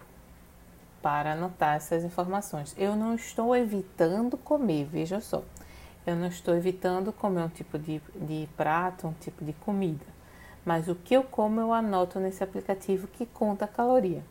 para 1.02 1.34
anotar 1.34 1.76
essas 1.76 2.04
informações. 2.04 2.76
Eu 2.78 2.96
não 2.96 3.16
estou 3.16 3.56
evitando 3.56 4.38
comer, 4.38 4.86
veja 4.86 5.20
só. 5.20 5.44
Eu 6.06 6.16
não 6.16 6.28
estou 6.28 6.56
evitando 6.56 7.12
comer 7.12 7.42
um 7.42 7.50
tipo 7.50 7.78
de, 7.78 8.00
de 8.16 8.48
prato, 8.56 9.08
um 9.08 9.14
tipo 9.14 9.44
de 9.44 9.54
comida. 9.54 10.21
Mas 10.65 10.88
o 10.88 10.96
que 10.96 11.15
eu 11.15 11.24
como 11.24 11.60
eu 11.60 11.74
anoto 11.74 12.20
nesse 12.20 12.44
aplicativo 12.44 13.08
que 13.08 13.25
conta 13.25 13.65
a 13.65 13.68
caloria. 13.68 14.24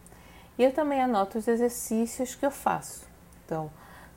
E 0.58 0.64
eu 0.64 0.72
também 0.72 1.00
anoto 1.00 1.38
os 1.38 1.48
exercícios 1.48 2.34
que 2.34 2.44
eu 2.44 2.50
faço. 2.50 3.06
Então, 3.44 3.70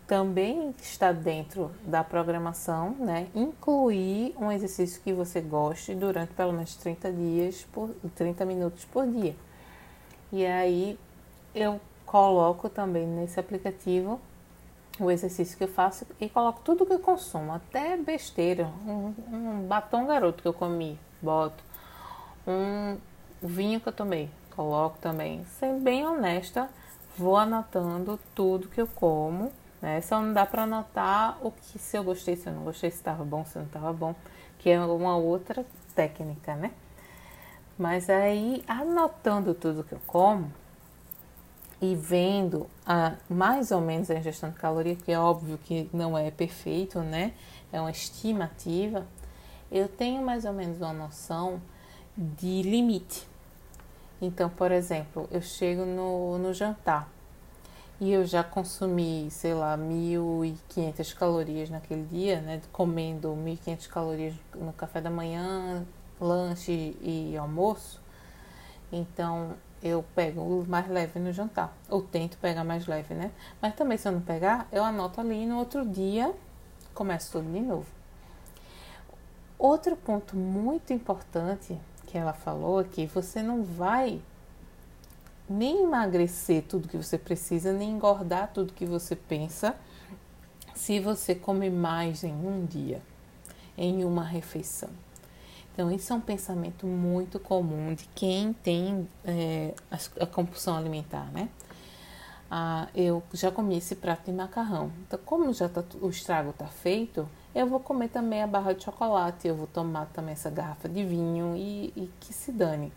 também 0.05 0.75
está 0.82 1.12
dentro 1.12 1.72
da 1.84 2.03
programação, 2.03 2.91
né? 3.00 3.27
Incluir 3.34 4.36
um 4.38 4.51
exercício 4.51 5.01
que 5.01 5.13
você 5.13 5.39
goste 5.41 5.96
durante 5.96 6.34
pelo 6.34 6.51
menos 6.51 6.75
30 6.75 7.12
dias 7.12 7.65
por 7.72 7.89
30 8.15 8.46
minutos 8.46 8.86
por 8.86 9.08
dia. 9.08 9.36
E 10.32 10.46
aí 10.46 11.00
eu 11.55 11.79
coloco 12.05 12.70
também 12.70 13.08
nesse 13.08 13.39
aplicativo 13.39 14.20
o 15.00 15.10
exercício 15.10 15.58
que 15.58 15.63
eu 15.63 15.67
faço 15.67 16.05
e 16.20 16.29
coloco 16.29 16.62
tudo 16.63 16.86
que 16.86 16.93
eu 16.93 17.00
consumo, 17.00 17.53
até 17.53 17.98
besteira, 17.98 18.70
um, 18.86 19.13
um 19.32 19.65
batom 19.67 20.05
garoto 20.05 20.41
que 20.41 20.48
eu 20.48 20.53
comi, 20.53 21.00
boto, 21.22 21.63
um 22.48 22.98
vinho 23.42 23.80
que 23.80 23.88
eu 23.88 23.94
tomei, 23.94 24.30
coloco 24.56 24.98
também. 25.00 25.46
Sendo 25.60 25.82
bem 25.82 26.06
honesta, 26.06 26.70
vou 27.18 27.38
anotando 27.38 28.20
tudo 28.36 28.68
que 28.68 28.82
eu 28.82 28.88
como, 28.88 29.52
né? 29.82 30.02
Só 30.02 30.22
não 30.22 30.34
dá 30.34 30.46
para 30.46 30.64
anotar 30.64 31.38
o 31.42 31.52
que 31.52 31.80
se 31.80 31.98
eu 31.98 32.04
gostei, 32.04 32.36
se 32.36 32.48
eu 32.48 32.54
não 32.54 32.64
gostei, 32.64 32.90
se 32.90 32.98
estava 32.98 33.24
bom, 33.24 33.46
se 33.46 33.58
não 33.58 33.66
estava 33.66 33.92
bom, 33.94 34.16
que 34.60 34.70
é 34.70 34.80
uma 34.80 35.18
outra 35.18 35.66
técnica, 35.96 36.56
né? 36.56 36.72
Mas 37.78 38.10
aí, 38.10 38.64
anotando 38.68 39.54
tudo 39.54 39.84
que 39.84 39.94
eu 39.94 40.02
como, 40.06 40.52
e 41.82 41.96
vendo 41.96 42.70
a, 42.86 43.16
mais 43.30 43.72
ou 43.72 43.82
menos 43.82 44.10
a 44.10 44.16
ingestão 44.16 44.50
de 44.50 44.56
caloria, 44.56 44.96
que 44.96 45.12
é 45.12 45.20
óbvio 45.20 45.58
que 45.58 45.90
não 45.92 46.18
é 46.18 46.32
perfeito, 46.32 47.00
né? 47.00 47.34
É 47.74 47.82
uma 47.82 47.92
estimativa. 47.92 49.06
Eu 49.70 49.90
tenho 49.90 50.22
mais 50.22 50.46
ou 50.46 50.54
menos 50.54 50.78
uma 50.78 50.94
noção 50.94 51.60
de 52.17 52.62
limite. 52.62 53.27
Então, 54.22 54.50
por 54.50 54.72
exemplo, 54.72 55.27
eu 55.32 55.41
chego 55.41 55.86
no, 55.86 56.38
no 56.38 56.53
jantar 56.53 57.10
e 58.00 58.12
eu 58.12 58.25
já 58.25 58.43
consumi, 58.43 59.29
sei 59.32 59.53
lá, 59.53 59.77
1.500 59.77 61.13
calorias 61.15 61.70
naquele 61.70 62.03
dia, 62.03 62.41
né? 62.41 62.62
Comendo 62.72 63.29
1.500 63.29 63.88
calorias 63.88 64.34
no 64.55 64.74
café 64.74 65.01
da 65.01 65.10
manhã, 65.10 65.86
lanche 66.20 66.98
e 67.01 67.36
almoço. 67.38 68.01
Então, 68.91 69.53
eu 69.82 70.03
pego 70.15 70.41
o 70.41 70.65
mais 70.67 70.88
leve 70.89 71.20
no 71.20 71.34
jantar. 71.34 71.75
Ou 71.89 72.01
tento 72.01 72.38
pegar 72.38 72.63
mais 72.63 72.88
leve, 72.88 73.13
né? 73.13 73.32
Mas 73.62 73.75
também, 73.75 73.98
se 73.98 74.08
eu 74.08 74.12
não 74.12 74.22
pegar, 74.22 74.67
eu 74.72 74.84
anoto 74.84 75.20
ali 75.20 75.46
no 75.46 75.58
outro 75.58 75.86
dia 75.86 76.34
começo 76.93 77.32
tudo 77.32 77.51
de 77.51 77.60
novo. 77.60 77.88
Outro 79.58 79.96
ponto 79.96 80.36
muito 80.36 80.93
importante 80.93 81.77
que 82.13 82.17
ela 82.20 82.32
falou 82.32 82.79
é 82.79 82.84
que 82.84 83.08
você 83.08 83.41
não 83.41 83.63
vai 83.63 84.22
nem 85.50 85.82
emagrecer 85.82 86.62
tudo 86.70 86.88
que 86.88 86.96
você 86.96 87.17
precisa, 87.17 87.74
nem 87.74 87.89
engordar 87.89 88.51
tudo 88.53 88.72
que 88.72 88.86
você 88.86 89.15
pensa, 89.15 89.75
se 90.75 91.00
você 91.00 91.34
come 91.34 91.72
mais 91.72 92.24
em 92.24 92.32
um 92.32 92.67
dia, 92.67 93.01
em 93.75 94.05
uma 94.05 94.24
refeição. 94.24 94.91
Então, 95.74 95.91
isso 95.91 96.13
é 96.13 96.15
um 96.15 96.22
pensamento 96.22 96.86
muito 96.86 97.39
comum 97.39 97.96
de 97.96 98.08
quem 98.13 98.53
tem 98.53 99.10
é, 99.25 99.74
a, 99.89 100.24
a, 100.24 100.27
compulsão 100.27 100.77
alimentar, 100.77 101.32
né? 101.32 101.50
Ah, 102.50 102.89
eu 102.93 103.24
já 103.34 103.50
comi 103.50 103.75
esse 103.75 103.96
prato 103.96 104.25
de 104.25 104.32
macarrão. 104.32 104.91
Então, 105.08 105.20
como 105.25 105.51
já 105.51 105.67
tá, 105.67 105.84
o 106.00 106.10
estrago 106.10 106.51
está 106.51 106.67
feito, 106.67 107.27
eu 107.55 107.67
vou 107.67 107.79
comer 107.79 108.10
também 108.10 108.41
a 108.41 108.48
barra 108.48 108.74
de 108.74 108.83
chocolate, 108.83 109.48
eu 109.48 109.55
vou 109.55 109.67
tomar 109.67 110.07
também 110.07 110.33
essa 110.33 110.50
garrafa 110.50 110.89
de 110.89 111.03
vinho 111.03 111.55
e, 111.55 111.93
e 111.95 112.10
que 112.19 112.33
se 112.33 112.51
dane. 112.51 112.91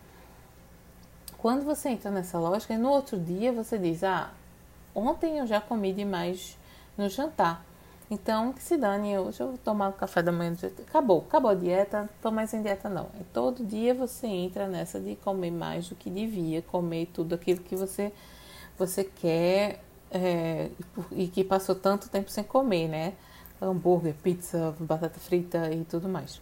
Quando 1.38 1.64
você 1.64 1.90
entra 1.90 2.10
nessa 2.10 2.38
lógica, 2.38 2.76
no 2.78 2.88
outro 2.88 3.18
dia 3.18 3.52
você 3.52 3.78
diz: 3.78 4.02
Ah, 4.02 4.30
ontem 4.94 5.38
eu 5.38 5.46
já 5.46 5.60
comi 5.60 5.92
demais 5.92 6.58
no 6.96 7.08
jantar. 7.08 7.64
Então, 8.08 8.52
que 8.52 8.62
se 8.62 8.76
dane, 8.76 9.18
hoje 9.18 9.40
eu 9.40 9.48
vou 9.48 9.58
tomar 9.58 9.88
o 9.88 9.92
café 9.92 10.22
da 10.22 10.30
manhã. 10.30 10.56
Acabou, 10.88 11.24
acabou 11.28 11.50
a 11.50 11.54
dieta, 11.54 12.08
tô 12.22 12.30
mais 12.30 12.54
em 12.54 12.62
dieta 12.62 12.88
não. 12.88 13.08
E 13.20 13.24
todo 13.24 13.64
dia 13.64 13.92
você 13.94 14.28
entra 14.28 14.68
nessa 14.68 15.00
de 15.00 15.16
comer 15.16 15.50
mais 15.50 15.88
do 15.88 15.96
que 15.96 16.08
devia, 16.08 16.62
comer 16.62 17.06
tudo 17.12 17.34
aquilo 17.34 17.60
que 17.60 17.74
você, 17.74 18.12
você 18.78 19.02
quer 19.02 19.80
é, 20.10 20.70
e 21.10 21.26
que 21.26 21.42
passou 21.42 21.74
tanto 21.74 22.08
tempo 22.08 22.30
sem 22.30 22.44
comer, 22.44 22.88
né? 22.88 23.14
Hambúrguer, 23.60 24.14
pizza, 24.22 24.74
batata 24.78 25.18
frita 25.18 25.70
e 25.72 25.84
tudo 25.84 26.08
mais. 26.08 26.40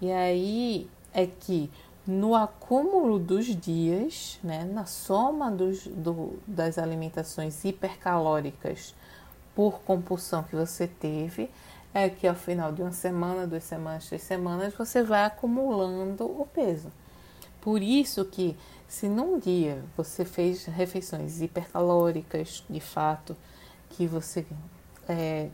E 0.00 0.10
aí 0.10 0.88
é 1.12 1.26
que 1.26 1.70
no 2.06 2.34
acúmulo 2.34 3.18
dos 3.18 3.46
dias, 3.46 4.38
né, 4.42 4.64
na 4.64 4.86
soma 4.86 5.50
dos, 5.50 5.86
do, 5.86 6.38
das 6.46 6.78
alimentações 6.78 7.64
hipercalóricas 7.64 8.94
por 9.54 9.80
compulsão 9.80 10.42
que 10.44 10.54
você 10.54 10.86
teve, 10.86 11.50
é 11.92 12.08
que 12.08 12.28
ao 12.28 12.34
final 12.34 12.72
de 12.72 12.82
uma 12.82 12.92
semana, 12.92 13.46
duas 13.46 13.64
semanas, 13.64 14.06
três 14.06 14.22
semanas, 14.22 14.74
você 14.74 15.02
vai 15.02 15.24
acumulando 15.24 16.24
o 16.24 16.46
peso. 16.46 16.92
Por 17.60 17.82
isso 17.82 18.24
que 18.26 18.56
se 18.86 19.08
num 19.08 19.38
dia 19.38 19.82
você 19.96 20.24
fez 20.24 20.66
refeições 20.66 21.40
hipercalóricas, 21.40 22.62
de 22.68 22.80
fato, 22.80 23.36
que 23.90 24.06
você 24.06 24.46
é, 25.08 25.48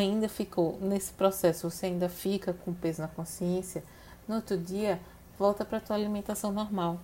ainda 0.00 0.28
ficou 0.28 0.78
nesse 0.80 1.12
processo, 1.12 1.70
você 1.70 1.86
ainda 1.86 2.08
fica 2.08 2.52
com 2.52 2.72
peso 2.72 3.02
na 3.02 3.08
consciência, 3.08 3.82
no 4.26 4.36
outro 4.36 4.56
dia 4.56 5.00
volta 5.38 5.64
para 5.64 5.78
a 5.78 5.80
tua 5.80 5.96
alimentação 5.96 6.52
normal. 6.52 6.98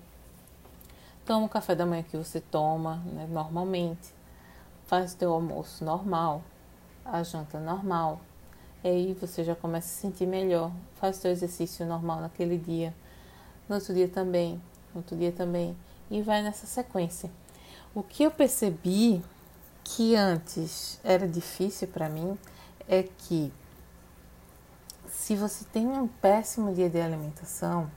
Toma 1.27 1.47
o 1.47 1.49
café 1.49 1.75
da 1.75 1.85
manhã 1.85 2.03
que 2.03 2.17
você 2.17 2.41
toma 2.41 2.97
né, 3.07 3.27
normalmente, 3.31 4.15
faz 4.87 5.15
teu 5.15 5.33
almoço 5.33 5.85
normal, 5.85 6.43
a 7.05 7.23
janta 7.23 7.59
normal, 7.59 8.21
e 8.83 8.89
aí 8.89 9.13
você 9.21 9.43
já 9.43 9.55
começa 9.55 9.89
a 9.89 9.91
se 9.91 10.01
sentir 10.01 10.27
melhor, 10.27 10.71
faz 11.01 11.19
teu 11.19 11.31
exercício 11.31 11.85
normal 11.85 12.21
naquele 12.21 12.57
dia, 12.57 12.95
no 13.69 13.75
outro 13.75 13.93
dia 13.93 14.09
também, 14.09 14.55
no 14.95 15.01
outro 15.01 15.17
dia 15.17 15.33
também, 15.33 15.77
e 16.11 16.23
vai 16.23 16.43
nessa 16.43 16.67
sequência. 16.67 17.31
O 17.95 18.03
que 18.03 18.23
eu 18.23 18.31
percebi 18.31 19.23
que 19.83 20.15
antes 20.15 21.01
era 21.03 21.27
difícil 21.27 21.89
para 21.89 22.09
mim 22.09 22.39
é 22.89 23.03
que 23.03 23.53
se 25.07 25.37
você 25.37 25.65
tem 25.67 25.87
um 25.87 26.09
péssimo 26.09 26.75
dia 26.75 26.89
de 26.89 27.01
alimentação, 27.01 27.91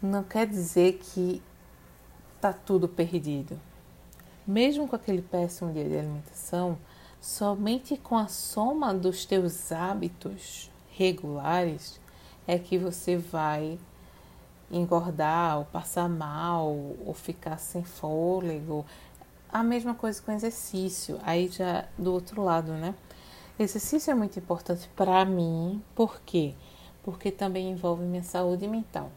não 0.00 0.22
quer 0.22 0.46
dizer 0.46 0.98
que 0.98 1.42
tá 2.40 2.52
tudo 2.52 2.88
perdido. 2.88 3.58
Mesmo 4.46 4.88
com 4.88 4.96
aquele 4.96 5.22
péssimo 5.22 5.72
dia 5.72 5.88
de 5.88 5.96
alimentação, 5.96 6.76
somente 7.20 7.96
com 7.96 8.18
a 8.18 8.26
soma 8.26 8.92
dos 8.92 9.24
teus 9.24 9.70
hábitos 9.70 10.70
regulares 10.90 12.00
é 12.46 12.58
que 12.58 12.76
você 12.76 13.16
vai 13.16 13.78
engordar, 14.70 15.58
ou 15.58 15.64
passar 15.66 16.08
mal, 16.08 16.68
ou 17.06 17.14
ficar 17.14 17.58
sem 17.58 17.84
fôlego. 17.84 18.84
A 19.52 19.62
mesma 19.62 19.94
coisa 19.94 20.20
com 20.20 20.32
exercício, 20.32 21.20
aí 21.22 21.46
já 21.48 21.84
do 21.96 22.12
outro 22.12 22.42
lado, 22.42 22.72
né? 22.72 22.94
Exercício 23.62 24.10
é 24.10 24.14
muito 24.14 24.38
importante 24.38 24.90
para 24.96 25.24
mim, 25.24 25.80
por 25.94 26.20
quê? 26.22 26.54
Porque 27.04 27.30
também 27.30 27.70
envolve 27.70 28.02
minha 28.02 28.24
saúde 28.24 28.66
mental. 28.66 29.10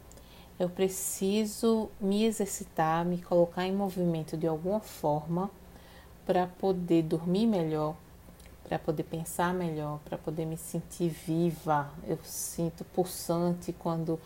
Eu 0.59 0.69
preciso 0.69 1.89
me 1.99 2.23
exercitar, 2.23 3.03
me 3.03 3.21
colocar 3.21 3.65
em 3.65 3.73
movimento 3.73 4.37
de 4.37 4.45
alguma 4.45 4.79
forma 4.79 5.49
para 6.25 6.47
poder 6.47 7.03
dormir 7.03 7.47
melhor, 7.47 7.95
para 8.63 8.77
poder 8.77 9.03
pensar 9.03 9.53
melhor, 9.53 9.99
para 10.05 10.17
poder 10.17 10.45
me 10.45 10.57
sentir 10.57 11.09
viva. 11.09 11.91
Eu 12.07 12.19
sinto 12.23 12.83
pulsante 12.85 13.73
quando 13.73 14.19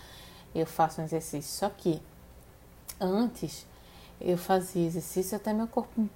eu 0.53 0.65
faço 0.65 1.01
um 1.01 1.03
exercício. 1.05 1.51
Só 1.51 1.69
que 1.69 2.01
antes 2.99 3.65
eu 4.19 4.37
fazia 4.37 4.85
exercício 4.85 5.35
até 5.37 5.53
meu 5.53 5.67
corpo 5.67 6.09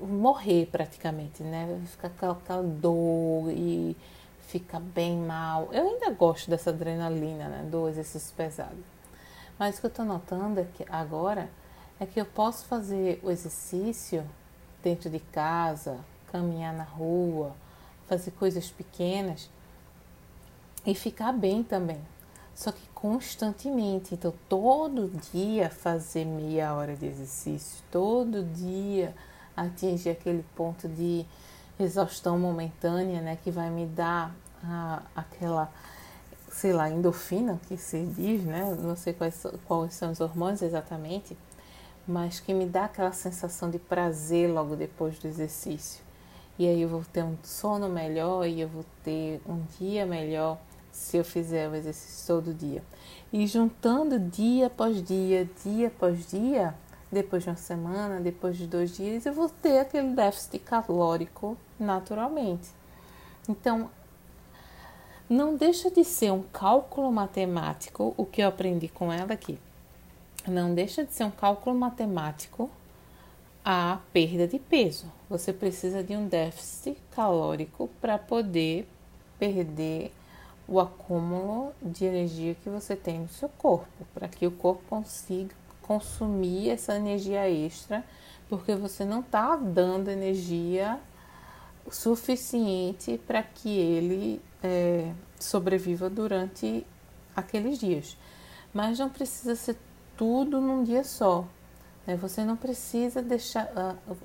morrer 0.00 0.66
praticamente, 0.66 1.42
né? 1.42 1.80
Ficar 1.86 2.10
com 2.10 2.30
aquela 2.30 2.62
dor 2.62 3.50
e 3.50 3.96
ficar 4.48 4.80
bem 4.80 5.16
mal. 5.16 5.68
Eu 5.72 5.88
ainda 5.88 6.10
gosto 6.10 6.50
dessa 6.50 6.70
adrenalina, 6.70 7.48
né? 7.48 7.68
Do 7.70 7.88
exercício 7.88 8.34
pesado. 8.34 8.76
Mas 9.58 9.76
o 9.76 9.80
que 9.80 9.86
eu 9.86 9.90
estou 9.90 10.04
notando 10.04 10.60
é 10.60 10.66
agora 10.88 11.50
é 12.00 12.06
que 12.06 12.20
eu 12.20 12.24
posso 12.24 12.64
fazer 12.66 13.20
o 13.22 13.30
exercício 13.30 14.24
dentro 14.82 15.10
de 15.10 15.18
casa, 15.18 15.98
caminhar 16.30 16.72
na 16.72 16.84
rua, 16.84 17.52
fazer 18.06 18.30
coisas 18.32 18.70
pequenas 18.70 19.50
e 20.86 20.94
ficar 20.94 21.32
bem 21.32 21.62
também. 21.62 22.00
Só 22.54 22.72
que 22.72 22.88
constantemente. 22.94 24.14
Então, 24.14 24.32
todo 24.48 25.10
dia 25.32 25.70
fazer 25.70 26.24
meia 26.24 26.74
hora 26.74 26.96
de 26.96 27.06
exercício, 27.06 27.84
todo 27.90 28.42
dia 28.42 29.14
atingir 29.62 30.10
aquele 30.10 30.44
ponto 30.54 30.88
de 30.88 31.24
exaustão 31.78 32.38
momentânea, 32.38 33.20
né, 33.20 33.38
que 33.42 33.50
vai 33.50 33.70
me 33.70 33.86
dar 33.86 34.34
a, 34.62 35.02
aquela 35.14 35.70
sei 36.50 36.72
lá, 36.72 36.90
endorfina, 36.90 37.60
que 37.68 37.76
se 37.76 38.02
diz, 38.04 38.42
né? 38.42 38.76
Não 38.80 38.96
sei 38.96 39.12
quais, 39.12 39.46
quais 39.66 39.94
são 39.94 40.10
os 40.10 40.20
hormônios 40.20 40.62
exatamente, 40.62 41.36
mas 42.06 42.40
que 42.40 42.54
me 42.54 42.66
dá 42.66 42.86
aquela 42.86 43.12
sensação 43.12 43.70
de 43.70 43.78
prazer 43.78 44.50
logo 44.50 44.74
depois 44.74 45.18
do 45.18 45.28
exercício. 45.28 46.02
E 46.58 46.66
aí 46.66 46.82
eu 46.82 46.88
vou 46.88 47.04
ter 47.12 47.22
um 47.22 47.36
sono 47.42 47.88
melhor 47.88 48.46
e 48.46 48.60
eu 48.60 48.68
vou 48.68 48.84
ter 49.04 49.40
um 49.46 49.62
dia 49.78 50.04
melhor 50.04 50.58
se 50.90 51.16
eu 51.16 51.24
fizer 51.24 51.68
o 51.68 51.74
exercício 51.74 52.26
todo 52.26 52.52
dia. 52.52 52.82
E 53.32 53.46
juntando 53.46 54.18
dia 54.18 54.66
após 54.66 55.00
dia, 55.02 55.48
dia 55.64 55.88
após 55.88 56.26
dia, 56.28 56.74
depois 57.10 57.42
de 57.42 57.50
uma 57.50 57.56
semana, 57.56 58.20
depois 58.20 58.56
de 58.56 58.66
dois 58.66 58.96
dias, 58.96 59.24
eu 59.24 59.32
vou 59.32 59.48
ter 59.48 59.78
aquele 59.78 60.10
déficit 60.14 60.58
calórico 60.58 61.56
naturalmente. 61.78 62.68
Então, 63.48 63.90
não 65.28 65.56
deixa 65.56 65.90
de 65.90 66.04
ser 66.04 66.32
um 66.32 66.42
cálculo 66.42 67.10
matemático, 67.10 68.14
o 68.16 68.24
que 68.24 68.42
eu 68.42 68.48
aprendi 68.48 68.88
com 68.88 69.12
ela 69.12 69.32
aqui. 69.32 69.58
Não 70.46 70.74
deixa 70.74 71.04
de 71.04 71.12
ser 71.12 71.24
um 71.24 71.30
cálculo 71.30 71.78
matemático 71.78 72.70
a 73.64 74.00
perda 74.12 74.46
de 74.46 74.58
peso. 74.58 75.06
Você 75.28 75.52
precisa 75.52 76.02
de 76.02 76.16
um 76.16 76.26
déficit 76.26 76.98
calórico 77.10 77.88
para 78.00 78.18
poder 78.18 78.88
perder 79.38 80.12
o 80.66 80.80
acúmulo 80.80 81.72
de 81.82 82.04
energia 82.04 82.54
que 82.54 82.68
você 82.68 82.94
tem 82.94 83.20
no 83.20 83.28
seu 83.28 83.48
corpo, 83.48 84.06
para 84.12 84.28
que 84.28 84.46
o 84.46 84.50
corpo 84.50 84.82
consiga 84.88 85.54
consumir 85.88 86.68
essa 86.68 86.94
energia 86.96 87.48
extra, 87.50 88.04
porque 88.46 88.74
você 88.74 89.06
não 89.06 89.20
está 89.20 89.56
dando 89.56 90.10
energia 90.10 91.00
suficiente 91.90 93.18
para 93.26 93.42
que 93.42 93.70
ele 93.70 94.42
é, 94.62 95.10
sobreviva 95.40 96.10
durante 96.10 96.86
aqueles 97.34 97.78
dias. 97.78 98.18
Mas 98.72 98.98
não 98.98 99.08
precisa 99.08 99.56
ser 99.56 99.78
tudo 100.14 100.60
num 100.60 100.84
dia 100.84 101.02
só. 101.02 101.46
Né? 102.06 102.16
Você 102.16 102.44
não 102.44 102.56
precisa 102.56 103.22
deixar. 103.22 103.66
Uh, 104.06 104.16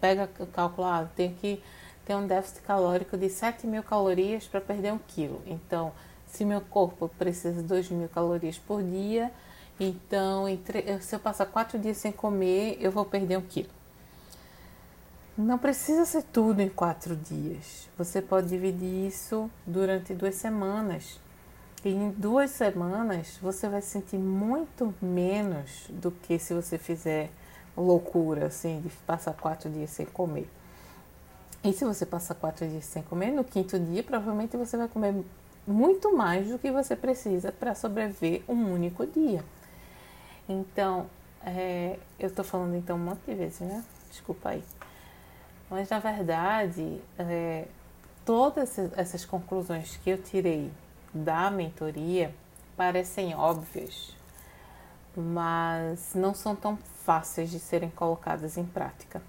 pega 0.00 0.26
calcular, 0.52 1.02
ah, 1.04 1.08
tem 1.14 1.34
que 1.34 1.62
ter 2.06 2.14
um 2.14 2.26
déficit 2.26 2.62
calórico 2.62 3.16
de 3.18 3.28
7 3.28 3.66
mil 3.66 3.82
calorias 3.82 4.46
para 4.46 4.60
perder 4.60 4.92
um 4.92 4.98
quilo. 4.98 5.42
Então, 5.46 5.92
se 6.26 6.46
meu 6.46 6.62
corpo 6.62 7.08
precisa 7.08 7.60
de 7.60 7.68
2 7.68 7.90
mil 7.90 8.08
calorias 8.08 8.58
por 8.58 8.82
dia, 8.82 9.30
então 9.80 10.44
se 11.00 11.16
eu 11.16 11.18
passar 11.18 11.46
quatro 11.46 11.78
dias 11.78 11.96
sem 11.96 12.12
comer, 12.12 12.76
eu 12.78 12.92
vou 12.92 13.04
perder 13.04 13.38
um 13.38 13.42
quilo. 13.42 13.70
Não 15.38 15.56
precisa 15.56 16.04
ser 16.04 16.22
tudo 16.24 16.60
em 16.60 16.68
quatro 16.68 17.16
dias. 17.16 17.88
Você 17.96 18.20
pode 18.20 18.48
dividir 18.48 19.06
isso 19.06 19.50
durante 19.66 20.12
duas 20.12 20.34
semanas. 20.34 21.18
Em 21.82 22.10
duas 22.10 22.50
semanas 22.50 23.38
você 23.40 23.66
vai 23.66 23.80
sentir 23.80 24.18
muito 24.18 24.94
menos 25.00 25.86
do 25.88 26.10
que 26.10 26.38
se 26.38 26.52
você 26.52 26.76
fizer 26.76 27.30
loucura, 27.74 28.48
assim, 28.48 28.82
de 28.82 28.90
passar 29.06 29.32
quatro 29.32 29.70
dias 29.70 29.88
sem 29.88 30.04
comer. 30.04 30.46
E 31.64 31.72
se 31.72 31.86
você 31.86 32.04
passar 32.04 32.34
quatro 32.34 32.68
dias 32.68 32.84
sem 32.84 33.02
comer, 33.02 33.30
no 33.30 33.44
quinto 33.44 33.78
dia 33.78 34.02
provavelmente 34.02 34.58
você 34.58 34.76
vai 34.76 34.88
comer 34.88 35.24
muito 35.66 36.14
mais 36.14 36.48
do 36.48 36.58
que 36.58 36.70
você 36.70 36.94
precisa 36.94 37.50
para 37.50 37.74
sobreviver 37.74 38.42
um 38.46 38.74
único 38.74 39.06
dia. 39.06 39.42
Então, 40.52 41.06
é, 41.46 41.96
eu 42.18 42.26
estou 42.26 42.44
falando 42.44 42.74
então 42.74 42.96
um 42.96 43.04
monte 43.04 43.20
de 43.24 43.34
vezes, 43.36 43.60
né? 43.60 43.84
Desculpa 44.10 44.48
aí. 44.48 44.64
Mas 45.70 45.88
na 45.88 46.00
verdade, 46.00 47.00
é, 47.16 47.68
todas 48.24 48.76
essas 48.96 49.24
conclusões 49.24 49.96
que 49.98 50.10
eu 50.10 50.20
tirei 50.20 50.72
da 51.14 51.52
mentoria 51.52 52.34
parecem 52.76 53.32
óbvias, 53.32 54.12
mas 55.16 56.14
não 56.16 56.34
são 56.34 56.56
tão 56.56 56.76
fáceis 57.04 57.48
de 57.48 57.60
serem 57.60 57.90
colocadas 57.90 58.56
em 58.56 58.64
prática. 58.64 59.22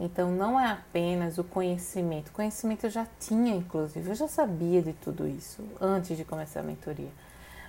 Então 0.00 0.32
não 0.32 0.58
é 0.58 0.72
apenas 0.72 1.38
o 1.38 1.44
conhecimento. 1.44 2.32
Conhecimento 2.32 2.86
eu 2.86 2.90
já 2.90 3.06
tinha, 3.20 3.54
inclusive, 3.54 4.10
eu 4.10 4.16
já 4.16 4.26
sabia 4.26 4.82
de 4.82 4.92
tudo 4.94 5.28
isso 5.28 5.62
antes 5.80 6.16
de 6.16 6.24
começar 6.24 6.58
a 6.58 6.64
mentoria. 6.64 7.12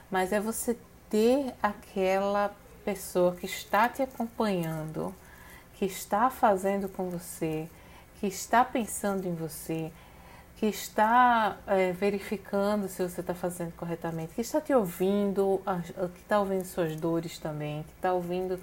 Mas 0.10 0.34
é 0.34 0.40
você 0.40 0.76
ter 1.10 1.54
aquela 1.62 2.54
pessoa 2.88 3.36
que 3.36 3.46
está 3.46 3.90
te 3.90 4.02
acompanhando, 4.02 5.14
que 5.74 5.84
está 5.84 6.30
fazendo 6.30 6.88
com 6.88 7.10
você, 7.10 7.68
que 8.18 8.28
está 8.28 8.64
pensando 8.64 9.28
em 9.28 9.36
você, 9.36 9.92
que 10.56 10.68
está 10.68 11.58
é, 11.68 11.92
verificando 11.92 12.88
se 12.88 13.04
você 13.04 13.20
está 13.20 13.34
fazendo 13.34 13.74
corretamente, 13.74 14.34
que 14.34 14.40
está 14.40 14.62
te 14.62 14.74
ouvindo, 14.74 15.62
que 16.14 16.22
está 16.22 16.40
ouvindo 16.40 16.64
suas 16.64 16.96
dores 16.96 17.38
também, 17.38 17.84
que 17.84 17.92
está 17.92 18.14
ouvindo 18.14 18.58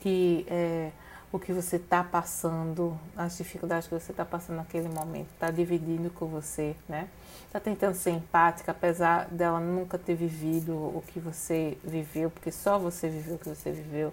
que 0.00 0.44
é, 0.50 0.90
o 1.32 1.38
que 1.38 1.50
você 1.50 1.76
está 1.76 2.04
passando, 2.04 2.98
as 3.16 3.38
dificuldades 3.38 3.88
que 3.88 3.94
você 3.94 4.12
está 4.12 4.24
passando 4.24 4.56
naquele 4.56 4.88
momento, 4.88 5.28
está 5.32 5.50
dividindo 5.50 6.10
com 6.10 6.26
você, 6.26 6.76
né? 6.86 7.08
Está 7.46 7.58
tentando 7.58 7.94
ser 7.94 8.10
empática, 8.10 8.70
apesar 8.70 9.28
dela 9.28 9.58
nunca 9.58 9.98
ter 9.98 10.14
vivido 10.14 10.74
o 10.74 11.02
que 11.06 11.18
você 11.18 11.78
viveu, 11.82 12.30
porque 12.30 12.52
só 12.52 12.78
você 12.78 13.08
viveu 13.08 13.36
o 13.36 13.38
que 13.38 13.48
você 13.48 13.72
viveu. 13.72 14.12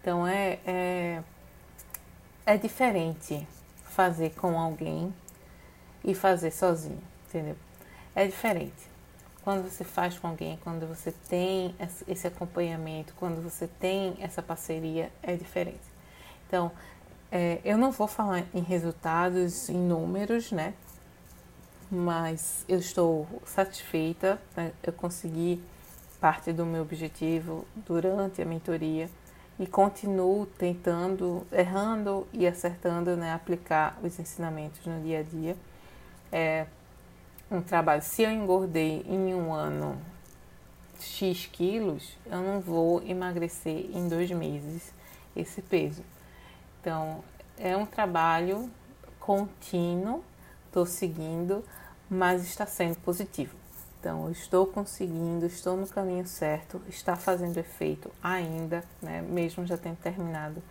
Então 0.00 0.26
é, 0.26 0.58
é, 0.66 1.22
é 2.46 2.56
diferente 2.56 3.46
fazer 3.84 4.30
com 4.30 4.58
alguém 4.58 5.12
e 6.02 6.14
fazer 6.14 6.52
sozinho, 6.52 7.02
entendeu? 7.28 7.56
É 8.14 8.26
diferente. 8.26 8.88
Quando 9.44 9.68
você 9.68 9.84
faz 9.84 10.18
com 10.18 10.28
alguém, 10.28 10.58
quando 10.64 10.86
você 10.86 11.12
tem 11.28 11.74
esse 12.08 12.26
acompanhamento, 12.26 13.12
quando 13.16 13.42
você 13.42 13.66
tem 13.66 14.16
essa 14.20 14.42
parceria, 14.42 15.10
é 15.22 15.34
diferente. 15.36 15.89
Então, 16.50 16.72
é, 17.30 17.60
eu 17.64 17.78
não 17.78 17.92
vou 17.92 18.08
falar 18.08 18.44
em 18.52 18.60
resultados, 18.60 19.68
em 19.68 19.76
números, 19.76 20.50
né? 20.50 20.74
Mas 21.88 22.64
eu 22.68 22.80
estou 22.80 23.24
satisfeita, 23.44 24.36
né? 24.56 24.72
eu 24.82 24.92
consegui 24.92 25.62
parte 26.20 26.52
do 26.52 26.66
meu 26.66 26.82
objetivo 26.82 27.64
durante 27.86 28.42
a 28.42 28.44
mentoria 28.44 29.08
e 29.60 29.66
continuo 29.66 30.44
tentando, 30.44 31.46
errando 31.52 32.26
e 32.32 32.48
acertando, 32.48 33.16
né, 33.16 33.32
aplicar 33.32 33.96
os 34.02 34.18
ensinamentos 34.18 34.84
no 34.84 35.00
dia 35.02 35.20
a 35.20 35.22
dia. 35.22 35.56
É 36.32 36.66
um 37.48 37.62
trabalho. 37.62 38.02
Se 38.02 38.22
eu 38.22 38.30
engordei 38.32 39.04
em 39.08 39.32
um 39.36 39.52
ano 39.52 39.96
X 40.98 41.46
quilos, 41.46 42.18
eu 42.26 42.42
não 42.42 42.60
vou 42.60 43.00
emagrecer 43.04 43.88
em 43.94 44.08
dois 44.08 44.32
meses 44.32 44.92
esse 45.36 45.62
peso. 45.62 46.02
Então, 46.80 47.22
é 47.58 47.76
um 47.76 47.84
trabalho 47.84 48.70
contínuo, 49.18 50.24
estou 50.66 50.86
seguindo, 50.86 51.62
mas 52.08 52.42
está 52.42 52.64
sendo 52.64 52.96
positivo. 53.00 53.54
Então, 54.00 54.24
eu 54.24 54.32
estou 54.32 54.66
conseguindo, 54.66 55.44
estou 55.44 55.76
no 55.76 55.86
caminho 55.86 56.26
certo, 56.26 56.80
está 56.88 57.16
fazendo 57.16 57.58
efeito 57.58 58.10
ainda, 58.22 58.82
né, 59.02 59.20
mesmo 59.20 59.66
já 59.66 59.76
tendo 59.76 59.98
terminado 59.98 60.62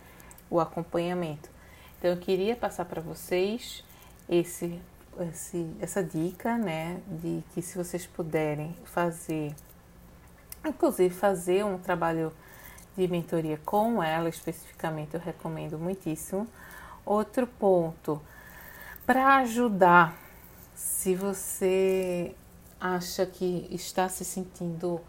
o 0.50 0.58
acompanhamento. 0.58 1.48
Então, 1.96 2.10
eu 2.10 2.16
queria 2.16 2.56
passar 2.56 2.86
para 2.86 3.00
vocês 3.00 3.84
esse, 4.28 4.80
esse, 5.20 5.70
essa 5.80 6.02
dica, 6.02 6.58
né, 6.58 7.00
de 7.06 7.44
que 7.54 7.62
se 7.62 7.78
vocês 7.78 8.04
puderem 8.04 8.74
fazer, 8.84 9.54
inclusive 10.66 11.14
fazer 11.14 11.64
um 11.64 11.78
trabalho 11.78 12.32
de 13.00 13.08
mentoria 13.08 13.58
com 13.64 14.02
ela 14.02 14.28
especificamente, 14.28 15.14
eu 15.14 15.20
recomendo 15.20 15.78
muitíssimo. 15.78 16.46
Outro 17.04 17.46
ponto, 17.46 18.20
para 19.06 19.36
ajudar, 19.38 20.16
se 20.74 21.14
você 21.14 22.34
acha 22.78 23.24
que 23.26 23.66
está 23.70 24.08
se 24.08 24.24
sentindo 24.24 25.00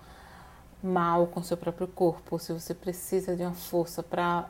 mal 0.81 1.27
com 1.27 1.43
seu 1.43 1.57
próprio 1.57 1.87
corpo, 1.87 2.39
se 2.39 2.53
você 2.53 2.73
precisa 2.73 3.35
de 3.35 3.43
uma 3.43 3.53
força 3.53 4.01
para 4.01 4.49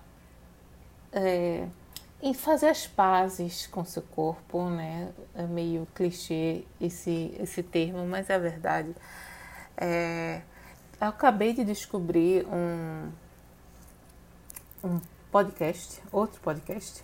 é, 1.11 1.67
fazer 2.35 2.67
as 2.67 2.87
pazes 2.87 3.67
com 3.67 3.83
seu 3.83 4.03
corpo, 4.03 4.69
né? 4.69 5.11
É 5.35 5.43
meio 5.43 5.87
clichê 5.93 6.63
esse, 6.79 7.35
esse 7.39 7.63
termo, 7.63 8.05
mas 8.05 8.29
é 8.29 8.39
verdade. 8.39 8.95
É, 9.75 10.41
eu 11.01 11.07
acabei 11.07 11.51
de 11.53 11.63
descobrir 11.65 12.45
um, 12.45 13.09
um 14.83 14.99
podcast, 15.31 16.01
outro 16.11 16.39
podcast, 16.41 17.03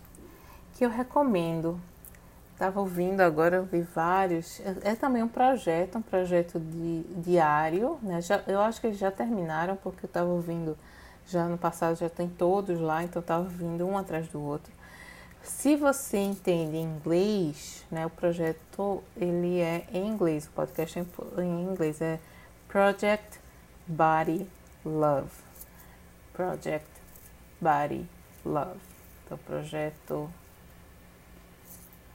que 0.74 0.86
eu 0.86 0.90
recomendo. 0.90 1.80
Estava 2.54 2.80
ouvindo 2.80 3.22
agora, 3.22 3.58
eu 3.58 3.66
vi 3.66 3.82
vários. 3.82 4.60
É, 4.62 4.92
é, 4.92 4.96
também 4.96 5.22
um 5.22 5.28
projeto, 5.28 6.00
um 6.00 6.02
projeto 6.02 6.60
de, 6.60 7.04
diário. 7.18 8.00
Né? 8.02 8.20
Já, 8.22 8.44
eu 8.48 8.60
acho 8.60 8.82
que 8.82 8.88
eles 8.88 8.98
já 8.98 9.12
terminaram, 9.12 9.76
porque 9.76 10.06
eu 10.06 10.08
estava 10.08 10.30
ouvindo 10.30 10.76
já 11.28 11.46
no 11.48 11.58
passado, 11.58 11.96
já 11.98 12.10
tem 12.10 12.28
todos 12.28 12.80
lá, 12.80 13.04
então 13.04 13.20
estava 13.20 13.44
ouvindo 13.44 13.86
um 13.86 13.98
atrás 13.98 14.28
do 14.30 14.42
outro. 14.42 14.72
Se 15.44 15.76
você 15.76 16.18
entende 16.18 16.78
inglês, 16.78 17.86
né, 17.92 18.06
o 18.06 18.10
projeto 18.10 19.04
ele 19.16 19.60
é 19.60 19.86
em 19.94 20.08
inglês, 20.08 20.46
o 20.46 20.52
podcast 20.52 21.00
é 21.00 21.06
em 21.42 21.64
inglês 21.64 22.02
é 22.02 22.20
Project 22.68 23.40
Body 23.88 24.48
Love. 24.86 25.32
Project 26.34 26.97
Body 27.62 28.06
Love. 28.46 28.80
Então, 29.26 29.38
projeto 29.40 30.30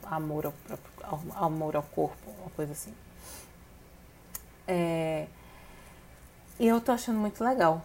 Amor 0.05 0.45
ao, 0.45 0.51
próprio, 0.51 1.33
amor 1.35 1.75
ao 1.75 1.83
Corpo, 1.83 2.29
uma 2.41 2.49
coisa 2.51 2.73
assim. 2.73 2.93
É, 4.67 5.27
e 6.59 6.67
eu 6.67 6.79
tô 6.81 6.91
achando 6.91 7.17
muito 7.17 7.43
legal. 7.43 7.81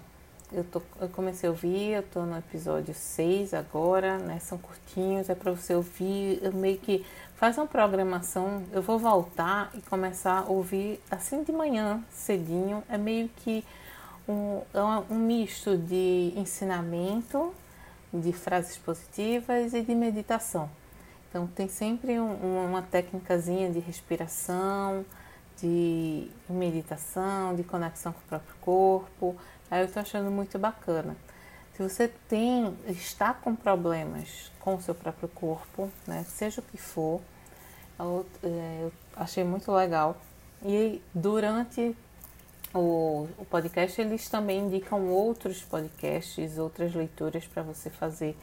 Eu, 0.51 0.65
tô, 0.65 0.81
eu 1.01 1.09
comecei 1.11 1.49
a 1.49 1.53
ouvir, 1.53 1.93
eu 1.93 2.03
tô 2.03 2.23
no 2.23 2.39
episódio 2.39 2.95
6 2.95 3.53
agora, 3.55 4.19
né? 4.19 4.39
São 4.41 4.59
curtinhos, 4.59 5.29
é 5.29 5.35
para 5.35 5.53
você 5.53 5.75
ouvir. 5.75 6.39
Eu 6.43 6.53
meio 6.53 6.79
que 6.79 7.05
faz 7.35 7.57
uma 7.57 7.67
programação. 7.67 8.65
Eu 8.73 8.83
vou 8.83 8.99
voltar 8.99 9.71
e 9.75 9.81
começar 9.83 10.41
a 10.41 10.45
ouvir 10.45 11.01
assim 11.11 11.43
de 11.43 11.53
manhã, 11.53 12.03
cedinho. 12.11 12.83
É 12.89 12.97
meio 12.97 13.29
que 13.29 13.65
um, 14.29 14.63
é 14.75 14.83
um 15.11 15.19
misto 15.19 15.77
de 15.77 16.33
ensinamento, 16.37 17.53
de 18.13 18.33
frases 18.33 18.77
positivas 18.77 19.73
e 19.75 19.83
de 19.83 19.95
meditação. 19.95 20.71
Então 21.29 21.47
tem 21.47 21.69
sempre 21.69 22.19
um, 22.19 22.67
uma 22.67 22.83
técnicazinha 22.83 23.71
de 23.71 23.79
respiração, 23.79 25.05
de 25.61 26.31
meditação, 26.49 27.55
de 27.55 27.65
conexão 27.65 28.13
com 28.13 28.21
o 28.21 28.29
próprio 28.29 28.55
corpo. 28.61 29.37
Aí 29.71 29.81
eu 29.81 29.87
estou 29.87 30.01
achando 30.01 30.31
muito 30.31 30.59
bacana. 30.59 31.17
Se 31.75 31.83
você 31.83 32.09
tem, 32.29 32.77
está 32.89 33.33
com 33.33 33.55
problemas 33.55 34.51
com 34.59 34.75
o 34.75 34.81
seu 34.81 34.95
próprio 34.95 35.29
corpo, 35.29 35.89
né, 36.07 36.25
seja 36.27 36.61
o 36.61 36.65
que 36.65 36.77
for, 36.77 37.21
eu, 37.99 38.27
é, 38.43 38.81
eu 38.83 38.93
achei 39.17 39.45
muito 39.45 39.71
legal. 39.71 40.17
E 40.65 41.01
durante 41.15 41.97
o, 42.75 43.29
o 43.39 43.45
podcast, 43.45 44.01
eles 44.01 44.29
também 44.29 44.61
indicam 44.61 45.09
outros 45.09 45.63
podcasts, 45.63 46.59
outras 46.59 46.95
leituras 46.95 47.47
para 47.47 47.63
você 47.63 47.89
fazer 47.91 48.37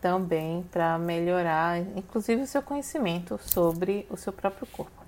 também 0.00 0.62
para 0.70 0.98
melhorar, 0.98 1.78
inclusive, 1.96 2.42
o 2.42 2.46
seu 2.46 2.62
conhecimento 2.62 3.38
sobre 3.42 4.06
o 4.10 4.16
seu 4.16 4.32
próprio 4.32 4.66
corpo. 4.66 5.04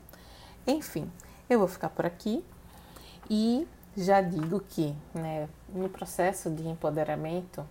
Enfim, 0.66 1.10
eu 1.48 1.58
vou 1.58 1.68
ficar 1.68 1.88
por 1.88 2.04
aqui 2.04 2.44
e 3.28 3.66
já 3.96 4.20
digo 4.20 4.60
que 4.60 4.94
né, 5.14 5.48
no 5.68 5.88
processo 5.88 6.50
de 6.50 6.68
empoderamento, 6.68 7.64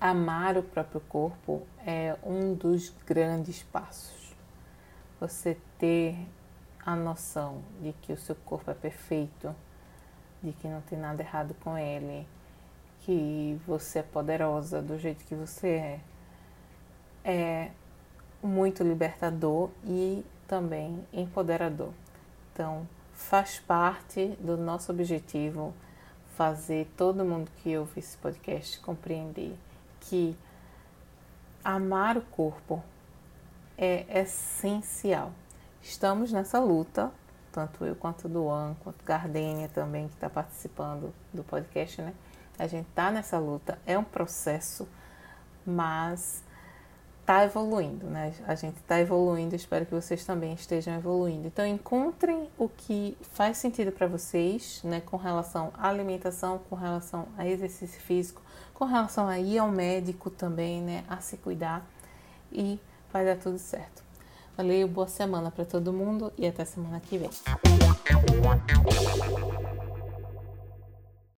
amar 0.00 0.56
o 0.56 0.62
próprio 0.62 1.00
corpo 1.08 1.66
é 1.86 2.16
um 2.22 2.54
dos 2.54 2.92
grandes 3.06 3.62
passos. 3.62 4.34
Você 5.20 5.56
ter 5.78 6.16
a 6.88 6.96
noção 6.96 7.60
de 7.82 7.92
que 8.00 8.14
o 8.14 8.16
seu 8.16 8.34
corpo 8.34 8.70
é 8.70 8.74
perfeito, 8.74 9.54
de 10.42 10.52
que 10.52 10.66
não 10.66 10.80
tem 10.80 10.98
nada 10.98 11.22
errado 11.22 11.54
com 11.60 11.76
ele, 11.76 12.26
que 13.00 13.60
você 13.66 13.98
é 13.98 14.02
poderosa 14.02 14.80
do 14.80 14.98
jeito 14.98 15.22
que 15.26 15.34
você 15.34 15.68
é, 15.68 16.00
é 17.22 17.70
muito 18.42 18.82
libertador 18.82 19.68
e 19.84 20.24
também 20.46 21.06
empoderador. 21.12 21.90
Então, 22.54 22.88
faz 23.12 23.58
parte 23.58 24.28
do 24.40 24.56
nosso 24.56 24.90
objetivo 24.90 25.74
fazer 26.36 26.90
todo 26.96 27.22
mundo 27.22 27.50
que 27.58 27.76
ouve 27.76 28.00
esse 28.00 28.16
podcast 28.16 28.80
compreender 28.80 29.54
que 30.00 30.34
amar 31.62 32.16
o 32.16 32.22
corpo 32.22 32.82
é 33.76 34.22
essencial. 34.22 35.34
Estamos 35.82 36.32
nessa 36.32 36.58
luta, 36.58 37.10
tanto 37.52 37.84
eu 37.84 37.94
quanto 37.94 38.26
o 38.26 38.28
Duan, 38.28 38.76
quanto 38.82 39.04
Gardênia 39.04 39.68
também, 39.68 40.08
que 40.08 40.14
está 40.14 40.28
participando 40.28 41.14
do 41.32 41.42
podcast, 41.42 42.02
né? 42.02 42.12
A 42.58 42.66
gente 42.66 42.88
está 42.88 43.10
nessa 43.10 43.38
luta, 43.38 43.78
é 43.86 43.96
um 43.96 44.04
processo, 44.04 44.88
mas 45.64 46.42
está 47.20 47.44
evoluindo, 47.44 48.06
né? 48.06 48.34
A 48.46 48.54
gente 48.54 48.78
está 48.78 48.98
evoluindo, 49.00 49.54
espero 49.54 49.84
que 49.86 49.94
vocês 49.94 50.24
também 50.24 50.54
estejam 50.54 50.94
evoluindo. 50.94 51.46
Então, 51.46 51.66
encontrem 51.66 52.50
o 52.56 52.68
que 52.68 53.16
faz 53.20 53.58
sentido 53.58 53.92
para 53.92 54.06
vocês, 54.06 54.80
né? 54.82 55.00
Com 55.02 55.16
relação 55.16 55.70
à 55.76 55.88
alimentação, 55.88 56.58
com 56.70 56.74
relação 56.74 57.28
a 57.36 57.46
exercício 57.46 58.00
físico, 58.00 58.40
com 58.72 58.86
relação 58.86 59.28
a 59.28 59.38
ir 59.38 59.58
ao 59.58 59.70
médico 59.70 60.30
também, 60.30 60.80
né? 60.82 61.04
A 61.08 61.18
se 61.18 61.36
cuidar 61.36 61.86
e 62.50 62.80
vai 63.12 63.24
dar 63.24 63.36
tudo 63.36 63.58
certo. 63.58 64.07
Valeu, 64.58 64.88
boa 64.88 65.06
semana 65.06 65.52
para 65.52 65.64
todo 65.64 65.92
mundo 65.92 66.32
e 66.36 66.44
até 66.44 66.64
semana 66.64 66.98
que 66.98 67.16
vem. 67.16 67.30